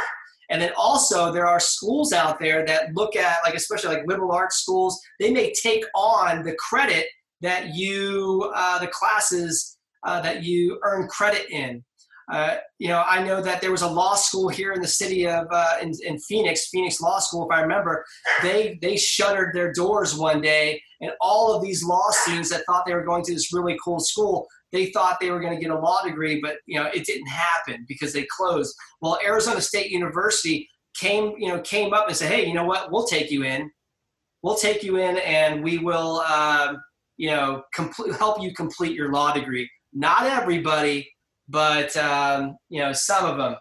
[0.50, 4.34] And then also there are schools out there that look at like especially like liberal
[4.34, 5.00] arts schools.
[5.20, 7.08] They may take on the credit
[7.40, 11.84] that you uh, the classes uh, that you earn credit in.
[12.32, 15.28] Uh, you know, I know that there was a law school here in the city
[15.28, 18.06] of uh, in, in, Phoenix, Phoenix Law School, if I remember.
[18.42, 22.86] They they shuttered their doors one day, and all of these law students that thought
[22.86, 25.72] they were going to this really cool school, they thought they were going to get
[25.72, 28.76] a law degree, but you know, it didn't happen because they closed.
[29.02, 30.68] Well, Arizona State University
[30.98, 32.92] came you know came up and said, hey, you know what?
[32.92, 33.70] We'll take you in.
[34.44, 36.76] We'll take you in, and we will uh,
[37.18, 39.70] you know complete, help you complete your law degree.
[39.94, 41.10] Not everybody
[41.52, 43.56] but um, you know some of them.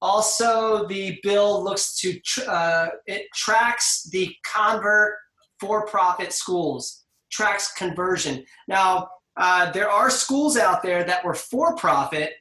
[0.00, 5.14] Also, the bill looks to tr- uh, it tracks the convert
[5.60, 8.44] for-profit schools, tracks conversion.
[8.66, 12.32] Now, uh, there are schools out there that were for-profit,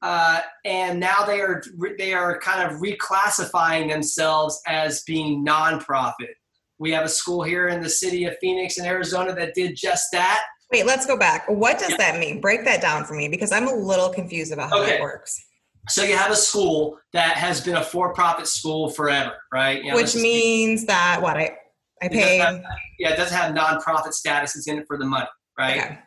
[0.00, 1.62] uh, and now they are
[1.98, 6.32] they are kind of reclassifying themselves as being nonprofit.
[6.78, 10.06] We have a school here in the city of Phoenix in Arizona that did just
[10.12, 10.42] that.
[10.72, 11.48] Wait, let's go back.
[11.48, 11.96] What does yeah.
[11.98, 12.40] that mean?
[12.40, 14.92] Break that down for me because I'm a little confused about how okay.
[14.92, 15.44] that works.
[15.88, 19.82] So you have a school that has been a for-profit school forever, right?
[19.82, 21.56] You know, Which means that what I
[22.02, 22.38] I pay.
[22.38, 22.62] Have,
[22.98, 24.56] yeah, it doesn't have nonprofit status.
[24.56, 25.26] It's in it for the money,
[25.58, 25.78] right?
[25.78, 25.98] Okay.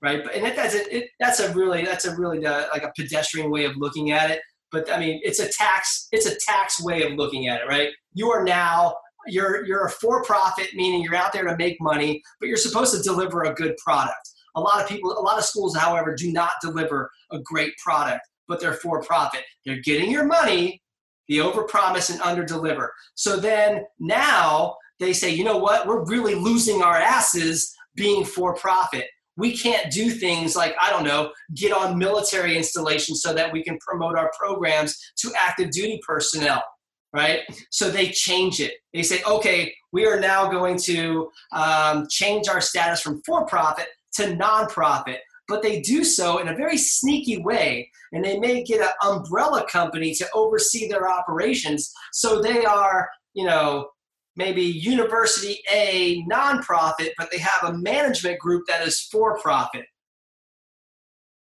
[0.00, 2.84] Right, but and it, that's a it, that's a really that's a really uh, like
[2.84, 4.40] a pedestrian way of looking at it.
[4.70, 7.90] But I mean, it's a tax it's a tax way of looking at it, right?
[8.14, 8.94] You are now
[9.28, 12.94] you're you're a for profit meaning you're out there to make money but you're supposed
[12.94, 16.32] to deliver a good product A lot of people, a lot of schools, however, do
[16.32, 19.42] not deliver a great product, but they're for profit.
[19.64, 20.82] They're getting your money,
[21.28, 22.88] the overpromise and underdeliver.
[23.14, 25.86] So then now they say, you know what?
[25.86, 29.06] We're really losing our asses being for profit.
[29.36, 33.62] We can't do things like, I don't know, get on military installations so that we
[33.62, 36.64] can promote our programs to active duty personnel,
[37.12, 37.40] right?
[37.70, 38.74] So they change it.
[38.92, 43.86] They say, okay, we are now going to um, change our status from for profit
[44.14, 45.18] to nonprofit.
[45.46, 49.66] But they do so in a very sneaky way, and they may get an umbrella
[49.70, 51.90] company to oversee their operations.
[52.12, 53.88] So they are, you know,
[54.36, 59.86] maybe University A nonprofit, but they have a management group that is for profit.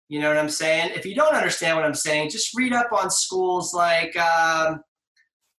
[0.07, 0.91] You know what I'm saying?
[0.95, 4.81] If you don't understand what I'm saying, just read up on schools like, um,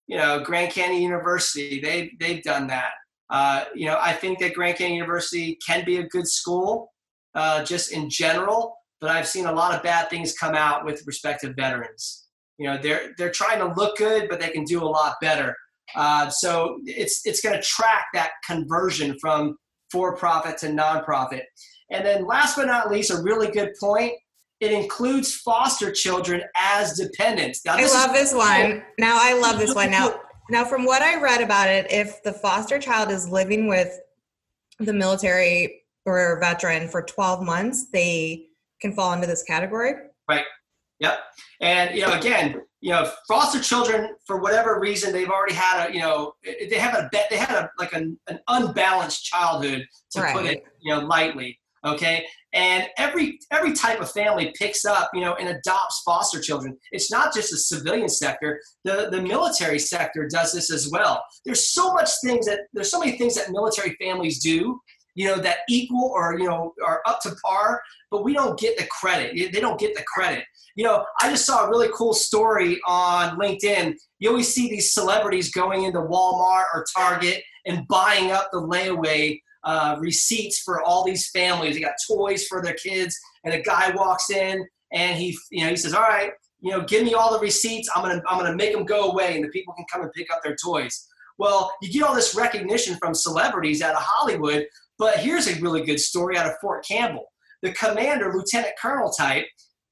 [0.08, 1.80] you know, Grand Canyon University.
[1.80, 2.92] They they've done that.
[3.30, 6.92] Uh, you know, I think that Grand Canyon University can be a good school,
[7.34, 8.74] uh, just in general.
[9.00, 12.24] But I've seen a lot of bad things come out with respect to veterans.
[12.58, 15.54] You know, they're they're trying to look good, but they can do a lot better.
[15.94, 19.56] Uh, so it's it's going to track that conversion from
[19.92, 21.42] for-profit to nonprofit.
[21.90, 24.12] And then last but not least, a really good point.
[24.60, 27.64] It includes foster children as dependents.
[27.64, 28.82] Now, I love this one.
[28.98, 29.90] Now I love this one.
[29.90, 33.98] Now, now from what I read about it, if the foster child is living with
[34.80, 38.46] the military or veteran for 12 months, they
[38.80, 39.94] can fall into this category.
[40.28, 40.44] Right.
[41.00, 41.18] Yep.
[41.60, 45.92] And you know, again, you know, foster children for whatever reason they've already had a,
[45.92, 50.34] you know, they have a they had a like an, an unbalanced childhood to right.
[50.34, 51.58] put it, you know, lightly.
[51.84, 52.24] Okay.
[52.54, 56.76] And every every type of family picks up, you know, and adopts foster children.
[56.92, 58.60] It's not just the civilian sector.
[58.84, 61.22] The the military sector does this as well.
[61.44, 64.80] There's so much things that there's so many things that military families do
[65.18, 68.78] you know, that equal or, you know, are up to par, but we don't get
[68.78, 69.52] the credit.
[69.52, 70.44] They don't get the credit.
[70.76, 73.94] You know, I just saw a really cool story on LinkedIn.
[74.20, 79.40] You always see these celebrities going into Walmart or Target and buying up the layaway
[79.64, 81.74] uh, receipts for all these families.
[81.74, 85.70] They got toys for their kids, and a guy walks in and he, you know,
[85.70, 86.30] he says, "All right,
[86.60, 87.88] you know, give me all the receipts.
[87.94, 90.32] I'm gonna, I'm gonna make them go away, and the people can come and pick
[90.32, 91.06] up their toys."
[91.38, 94.66] Well, you get all this recognition from celebrities out of Hollywood,
[94.98, 97.26] but here's a really good story out of Fort Campbell.
[97.62, 99.46] The commander, lieutenant colonel type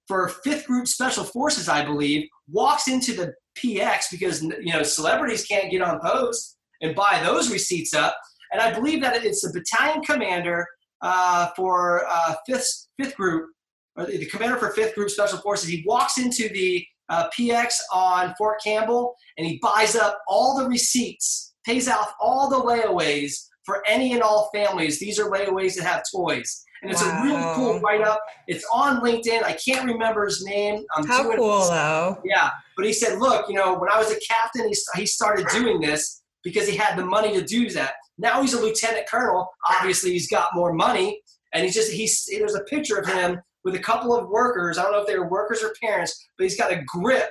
[0.08, 5.46] for 5th Group Special Forces, I believe, walks into the PX because you know celebrities
[5.46, 8.16] can't get on post and buy those receipts up.
[8.52, 10.66] And I believe that it's the battalion commander
[11.02, 13.50] uh, for uh, 5th, 5th Group,
[13.96, 15.68] or the commander for 5th Group Special Forces.
[15.68, 20.68] He walks into the uh, PX on Fort Campbell and he buys up all the
[20.68, 24.98] receipts, pays off all the layaways for any and all families.
[24.98, 26.64] These are layaways that have toys.
[26.82, 27.20] And it's wow.
[27.20, 28.20] a really cool write up.
[28.48, 29.42] It's on LinkedIn.
[29.42, 30.84] I can't remember his name.
[30.94, 31.70] I'm How cool, this.
[31.70, 32.18] though.
[32.24, 32.50] Yeah.
[32.76, 35.80] But he said, look, you know, when I was a captain, he, he started doing
[35.80, 37.94] this because he had the money to do that.
[38.18, 39.48] Now he's a lieutenant colonel.
[39.68, 41.20] Obviously, he's got more money.
[41.54, 44.78] And he's just, he's, there's a picture of him with a couple of workers.
[44.78, 47.30] I don't know if they were workers or parents, but he's got a grip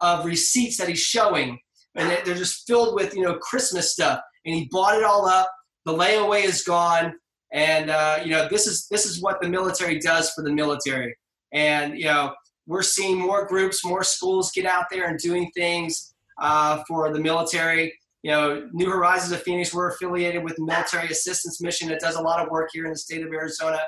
[0.00, 1.58] of receipts that he's showing.
[1.94, 4.20] And they're just filled with, you know, Christmas stuff.
[4.44, 5.50] And he bought it all up
[5.86, 7.14] the layaway is gone,
[7.52, 11.16] and uh, you know this is this is what the military does for the military.
[11.52, 12.34] And you know
[12.66, 16.12] we're seeing more groups, more schools get out there and doing things
[16.42, 17.96] uh, for the military.
[18.22, 22.20] You know, New Horizons of Phoenix, we're affiliated with Military Assistance Mission that does a
[22.20, 23.78] lot of work here in the state of Arizona.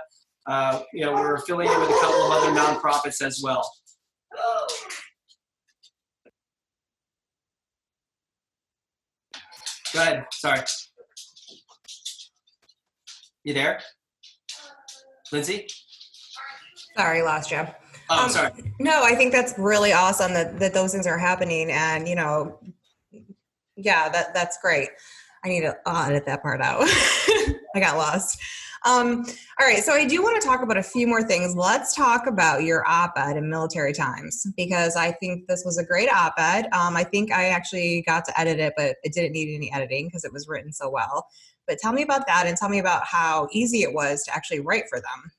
[0.46, 3.68] Uh, you know, we're affiliated with a couple of other nonprofits as well.
[9.92, 10.26] Go ahead.
[10.32, 10.60] Sorry.
[13.44, 13.80] You there?
[15.32, 15.66] Lindsay?
[16.96, 17.66] Sorry, lost you.
[18.10, 18.52] Oh, um, sorry.
[18.80, 21.70] No, I think that's really awesome that, that those things are happening.
[21.70, 22.58] And, you know,
[23.78, 24.90] yeah, that that's great.
[25.44, 26.82] I need to edit that part out.
[26.82, 28.38] I got lost.
[28.84, 29.24] Um,
[29.60, 31.54] all right, so I do want to talk about a few more things.
[31.54, 36.08] Let's talk about your op-ed in Military Times because I think this was a great
[36.10, 36.66] op-ed.
[36.72, 40.06] Um, I think I actually got to edit it, but it didn't need any editing
[40.06, 41.26] because it was written so well.
[41.66, 44.60] But tell me about that and tell me about how easy it was to actually
[44.60, 45.30] write for them.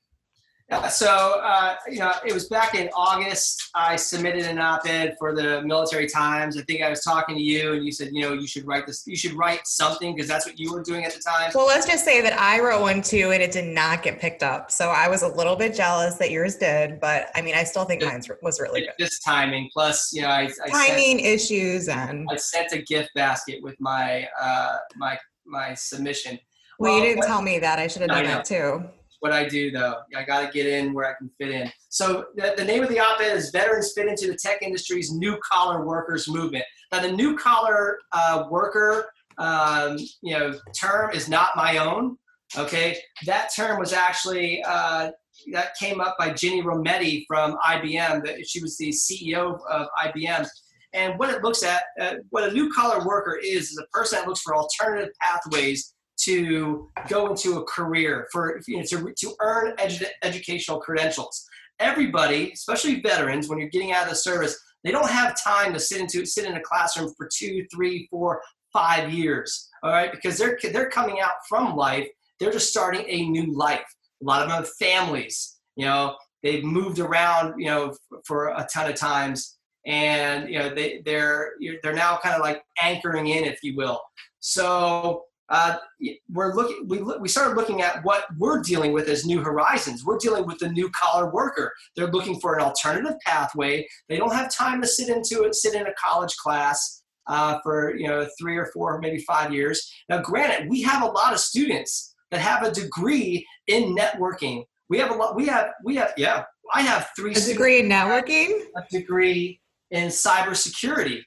[0.70, 3.70] Yeah, so uh, you know, it was back in August.
[3.74, 6.56] I submitted an op-ed for the Military Times.
[6.56, 8.86] I think I was talking to you, and you said, you know, you should write
[8.86, 9.02] this.
[9.04, 11.50] You should write something because that's what you were doing at the time.
[11.56, 14.44] Well, let's just say that I wrote one too, and it did not get picked
[14.44, 14.70] up.
[14.70, 17.84] So I was a little bit jealous that yours did, but I mean, I still
[17.84, 18.92] think mine was really good.
[18.98, 23.10] Just timing, plus, you know, I, I timing sent, issues, and I sent a gift
[23.16, 26.38] basket with my uh, my my submission.
[26.78, 27.80] Well, well you didn't tell me that.
[27.80, 28.88] I should have done that too.
[29.20, 29.96] What I do, though.
[30.16, 31.70] I got to get in where I can fit in.
[31.88, 35.38] So the, the name of the op-ed is "Veterans Fit into the Tech Industry's New
[35.50, 41.50] Collar Workers Movement." Now, the new collar uh, worker, um, you know, term is not
[41.56, 42.16] my own.
[42.58, 42.96] Okay,
[43.26, 45.10] that term was actually uh,
[45.52, 48.24] that came up by Ginny Rometty from IBM.
[48.24, 50.48] That she was the CEO of IBM.
[50.92, 54.18] And what it looks at, uh, what a new collar worker is, is a person
[54.18, 55.94] that looks for alternative pathways
[56.24, 61.46] to go into a career for you know, to, to earn edu- educational credentials.
[61.78, 65.80] Everybody, especially veterans, when you're getting out of the service, they don't have time to
[65.80, 68.42] sit into sit in a classroom for two, three, four,
[68.72, 69.68] five years.
[69.82, 72.06] All right, because they're they're coming out from life.
[72.38, 73.84] They're just starting a new life.
[74.22, 75.58] A lot of them have families.
[75.76, 77.58] You know, they've moved around.
[77.58, 77.94] You know,
[78.26, 81.52] for a ton of times, and you know they they're
[81.82, 84.00] they're now kind of like anchoring in, if you will.
[84.40, 85.76] So uh,
[86.30, 90.04] we're looking we, we started looking at what we're dealing with as new horizons.
[90.04, 91.72] We're dealing with the new collar worker.
[91.96, 93.86] They're looking for an alternative pathway.
[94.08, 97.96] They don't have time to sit into it sit in a college class uh, for
[97.96, 99.92] you know three or four maybe five years.
[100.08, 104.64] Now granted we have a lot of students that have a degree in networking.
[104.88, 107.88] We have a lot we have we have yeah i have three a degree in
[107.88, 108.50] networking?
[108.76, 111.22] A degree in cybersecurity.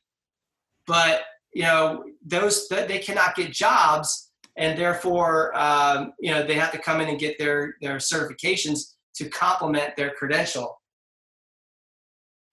[0.88, 6.72] But you know those they cannot get jobs and therefore um, you know they have
[6.72, 10.80] to come in and get their their certifications to complement their credential.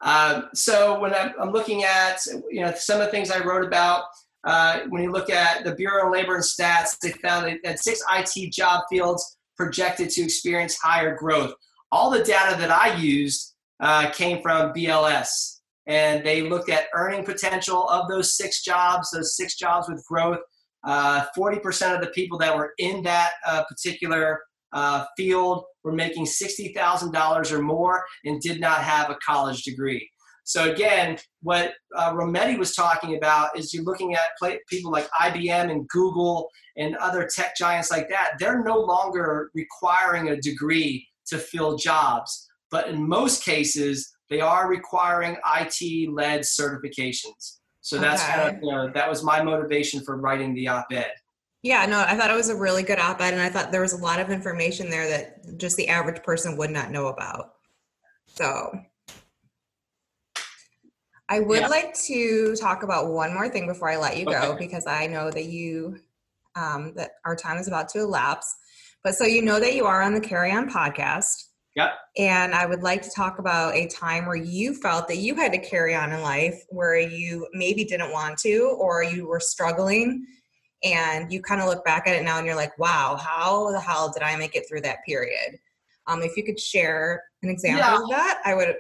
[0.03, 4.05] Um, so when I'm, looking at you know some of the things i wrote about
[4.45, 8.03] uh, when you look at the bureau of labor and stats they found that six
[8.09, 11.53] it job fields projected to experience higher growth.
[11.93, 15.60] All the data that i used uh, came from bls
[15.91, 20.39] and they looked at earning potential of those six jobs, those six jobs with growth.
[20.85, 24.41] Uh, 40% of the people that were in that uh, particular
[24.73, 30.09] uh, field were making $60,000 or more and did not have a college degree.
[30.45, 35.09] So again, what uh, Rometty was talking about is you're looking at play, people like
[35.21, 38.35] IBM and Google and other tech giants like that.
[38.39, 44.69] They're no longer requiring a degree to fill jobs, but in most cases, they are
[44.69, 47.59] requiring IT led certifications.
[47.81, 48.33] So that's okay.
[48.33, 51.13] kind of, you know, that was my motivation for writing the op ed.
[51.63, 53.81] Yeah, no, I thought it was a really good op ed, and I thought there
[53.83, 57.55] was a lot of information there that just the average person would not know about.
[58.27, 58.79] So
[61.29, 61.69] I would yeah.
[61.69, 64.67] like to talk about one more thing before I let you go okay.
[64.67, 66.01] because I know that you
[66.57, 68.55] um, that our time is about to elapse.
[69.03, 71.45] But so you know that you are on the Carry On podcast.
[71.77, 71.93] Yep.
[72.19, 75.53] And I would like to talk about a time where you felt that you had
[75.53, 80.27] to carry on in life where you maybe didn't want to or you were struggling
[80.83, 83.81] and you kind of look back at it now and you're like, wow, how the
[83.81, 85.59] hell did I make it through that period?
[86.07, 88.03] Um, if you could share an example yeah.
[88.03, 88.75] of that, I would.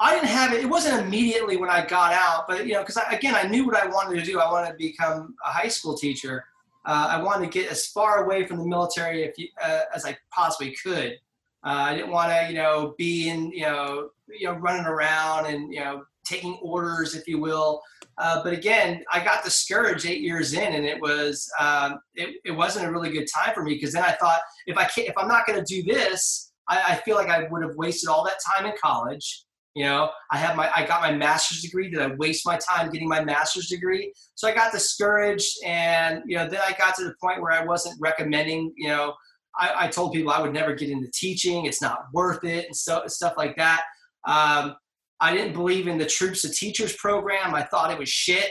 [0.00, 0.62] I didn't have it.
[0.62, 3.74] It wasn't immediately when I got out, but you know, because again, I knew what
[3.74, 4.38] I wanted to do.
[4.38, 6.44] I wanted to become a high school teacher.
[6.86, 10.04] Uh, I wanted to get as far away from the military if you, uh, as
[10.04, 11.18] I possibly could.
[11.64, 15.46] Uh, I didn't want to, you know, be in, you know, you know, running around
[15.46, 17.82] and you know, taking orders, if you will.
[18.18, 22.52] Uh, but again, I got discouraged eight years in, and it was um, it, it
[22.52, 25.14] wasn't a really good time for me because then I thought if I can't, if
[25.16, 28.24] I'm not going to do this, I, I, feel like I would have wasted all
[28.24, 29.44] that time in college.
[29.74, 31.90] You know, I have my I got my master's degree.
[31.90, 34.12] Did I waste my time getting my master's degree?
[34.34, 37.64] So I got discouraged, and you know, then I got to the point where I
[37.64, 39.14] wasn't recommending, you know,
[39.56, 41.66] I, I, told people I would never get into teaching.
[41.66, 43.82] It's not worth it and so, stuff like that.
[44.26, 44.76] Um,
[45.20, 47.54] I didn't believe in the Troops to Teachers program.
[47.54, 48.50] I thought it was shit.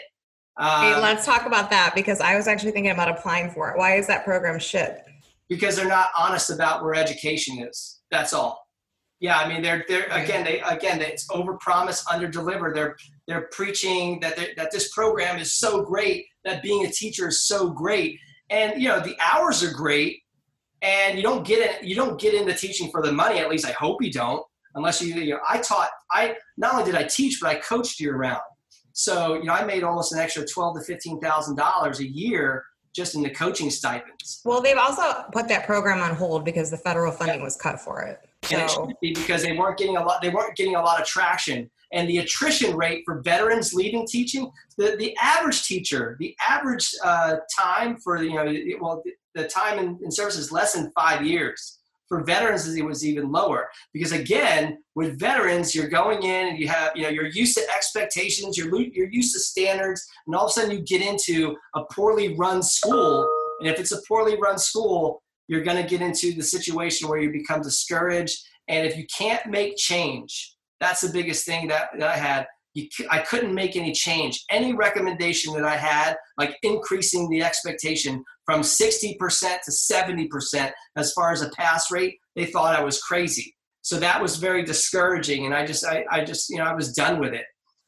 [0.57, 3.77] Um, hey, let's talk about that because I was actually thinking about applying for it.
[3.77, 5.03] Why is that program shit?
[5.49, 8.01] Because they're not honest about where education is.
[8.11, 8.67] That's all.
[9.19, 12.71] Yeah, I mean, they're they're again they again it's over promise under deliver.
[12.73, 12.95] They're
[13.27, 17.69] they're preaching that that this program is so great, that being a teacher is so
[17.69, 18.19] great,
[18.51, 20.21] and you know the hours are great,
[20.81, 23.65] and you don't get it you don't get into teaching for the money at least
[23.65, 24.43] i hope you don't
[24.75, 27.99] unless you, you know i taught i not only did i teach but i coached
[27.99, 28.41] year round
[28.93, 32.63] so you know i made almost an extra 12 to 15 thousand dollars a year
[32.95, 36.77] just in the coaching stipends well they've also put that program on hold because the
[36.77, 37.43] federal funding yeah.
[37.43, 38.57] was cut for it so.
[38.57, 41.07] and it be because they weren't getting a lot they weren't getting a lot of
[41.07, 46.89] traction and the attrition rate for veterans leaving teaching the, the average teacher the average
[47.03, 49.01] uh, time for you know well
[49.37, 51.79] the time in, in service is less than five years.
[52.09, 56.69] For veterans, it was even lower because again, with veterans, you're going in and you
[56.69, 60.49] have, you know, you're used to expectations, you're you're used to standards, and all of
[60.49, 63.27] a sudden you get into a poorly run school,
[63.59, 67.19] and if it's a poorly run school, you're going to get into the situation where
[67.19, 68.37] you become discouraged.
[68.67, 72.47] And if you can't make change, that's the biggest thing that, that I had.
[72.73, 74.43] You, I couldn't make any change.
[74.51, 81.31] Any recommendation that I had, like increasing the expectation from 60% to 70% as far
[81.31, 83.55] as a pass rate, they thought I was crazy.
[83.83, 85.45] So that was very discouraging.
[85.45, 87.45] And I just, I, I just, you know, I was done with it.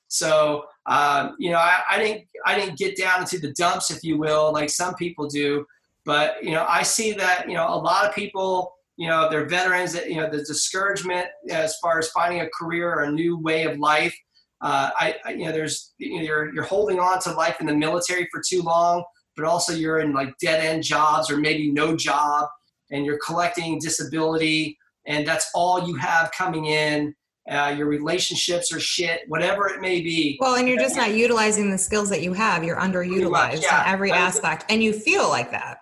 [0.09, 4.03] So, um, you know, I, I didn't, I didn't get down into the dumps, if
[4.03, 5.65] you will, like some people do.
[6.09, 9.45] But you know, I see that you know a lot of people, you know, they're
[9.45, 9.93] veterans.
[9.93, 13.65] That you know, the discouragement as far as finding a career or a new way
[13.65, 14.17] of life.
[14.61, 17.67] Uh, I, I, you know, there's you know, you're you're holding on to life in
[17.67, 19.03] the military for too long,
[19.39, 22.47] but also you're in like dead end jobs or maybe no job,
[22.91, 27.15] and you're collecting disability, and that's all you have coming in.
[27.49, 30.37] Uh, your relationships are shit, whatever it may be.
[30.39, 32.63] Well, and you're just not utilizing the skills that you have.
[32.63, 33.83] You're underutilized yeah.
[33.83, 35.79] in every aspect, and you feel like that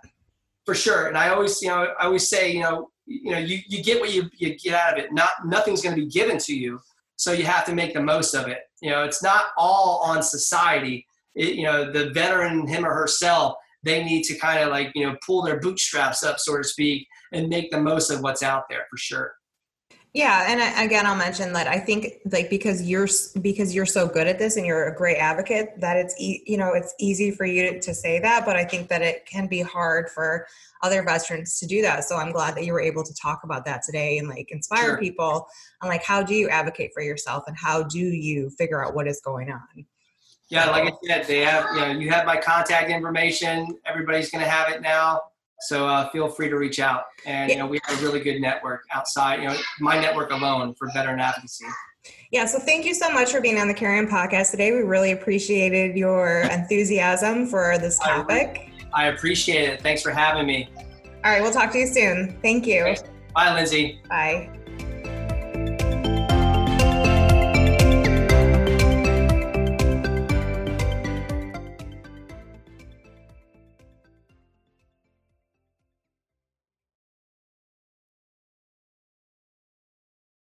[0.68, 1.08] for sure.
[1.08, 4.02] And I always, you know, I always say, you know, you know, you, you get
[4.02, 5.14] what you, you get out of it.
[5.14, 6.80] Not nothing's going to be given to you,
[7.16, 8.60] so you have to make the most of it.
[8.82, 11.07] You know, it's not all on society.
[11.38, 15.08] It, you know, the veteran, him or herself, they need to kind of like you
[15.08, 18.64] know pull their bootstraps up, so to speak, and make the most of what's out
[18.70, 19.34] there for sure.
[20.14, 23.08] Yeah, and again, I'll mention that I think like because you're
[23.42, 26.58] because you're so good at this and you're a great advocate that it's e- you
[26.58, 29.46] know it's easy for you to, to say that, but I think that it can
[29.46, 30.48] be hard for
[30.82, 32.04] other veterans to do that.
[32.06, 34.86] So I'm glad that you were able to talk about that today and like inspire
[34.86, 34.98] sure.
[34.98, 35.46] people
[35.82, 39.08] and like how do you advocate for yourself and how do you figure out what
[39.08, 39.86] is going on.
[40.50, 43.78] Yeah, like I said, they have you know you have my contact information.
[43.86, 45.22] Everybody's going to have it now.
[45.62, 47.06] So uh, feel free to reach out.
[47.26, 49.42] And you know, we have a really good network outside.
[49.42, 51.66] You know, my network alone for veteran advocacy.
[52.32, 54.72] Yeah, so thank you so much for being on the Carry On podcast today.
[54.72, 58.70] We really appreciated your enthusiasm for this topic.
[58.94, 59.82] I, I appreciate it.
[59.82, 60.70] Thanks for having me.
[61.26, 62.38] All right, we'll talk to you soon.
[62.42, 62.96] Thank you.
[63.34, 64.02] Bye, Lindsay.
[64.08, 64.58] Bye.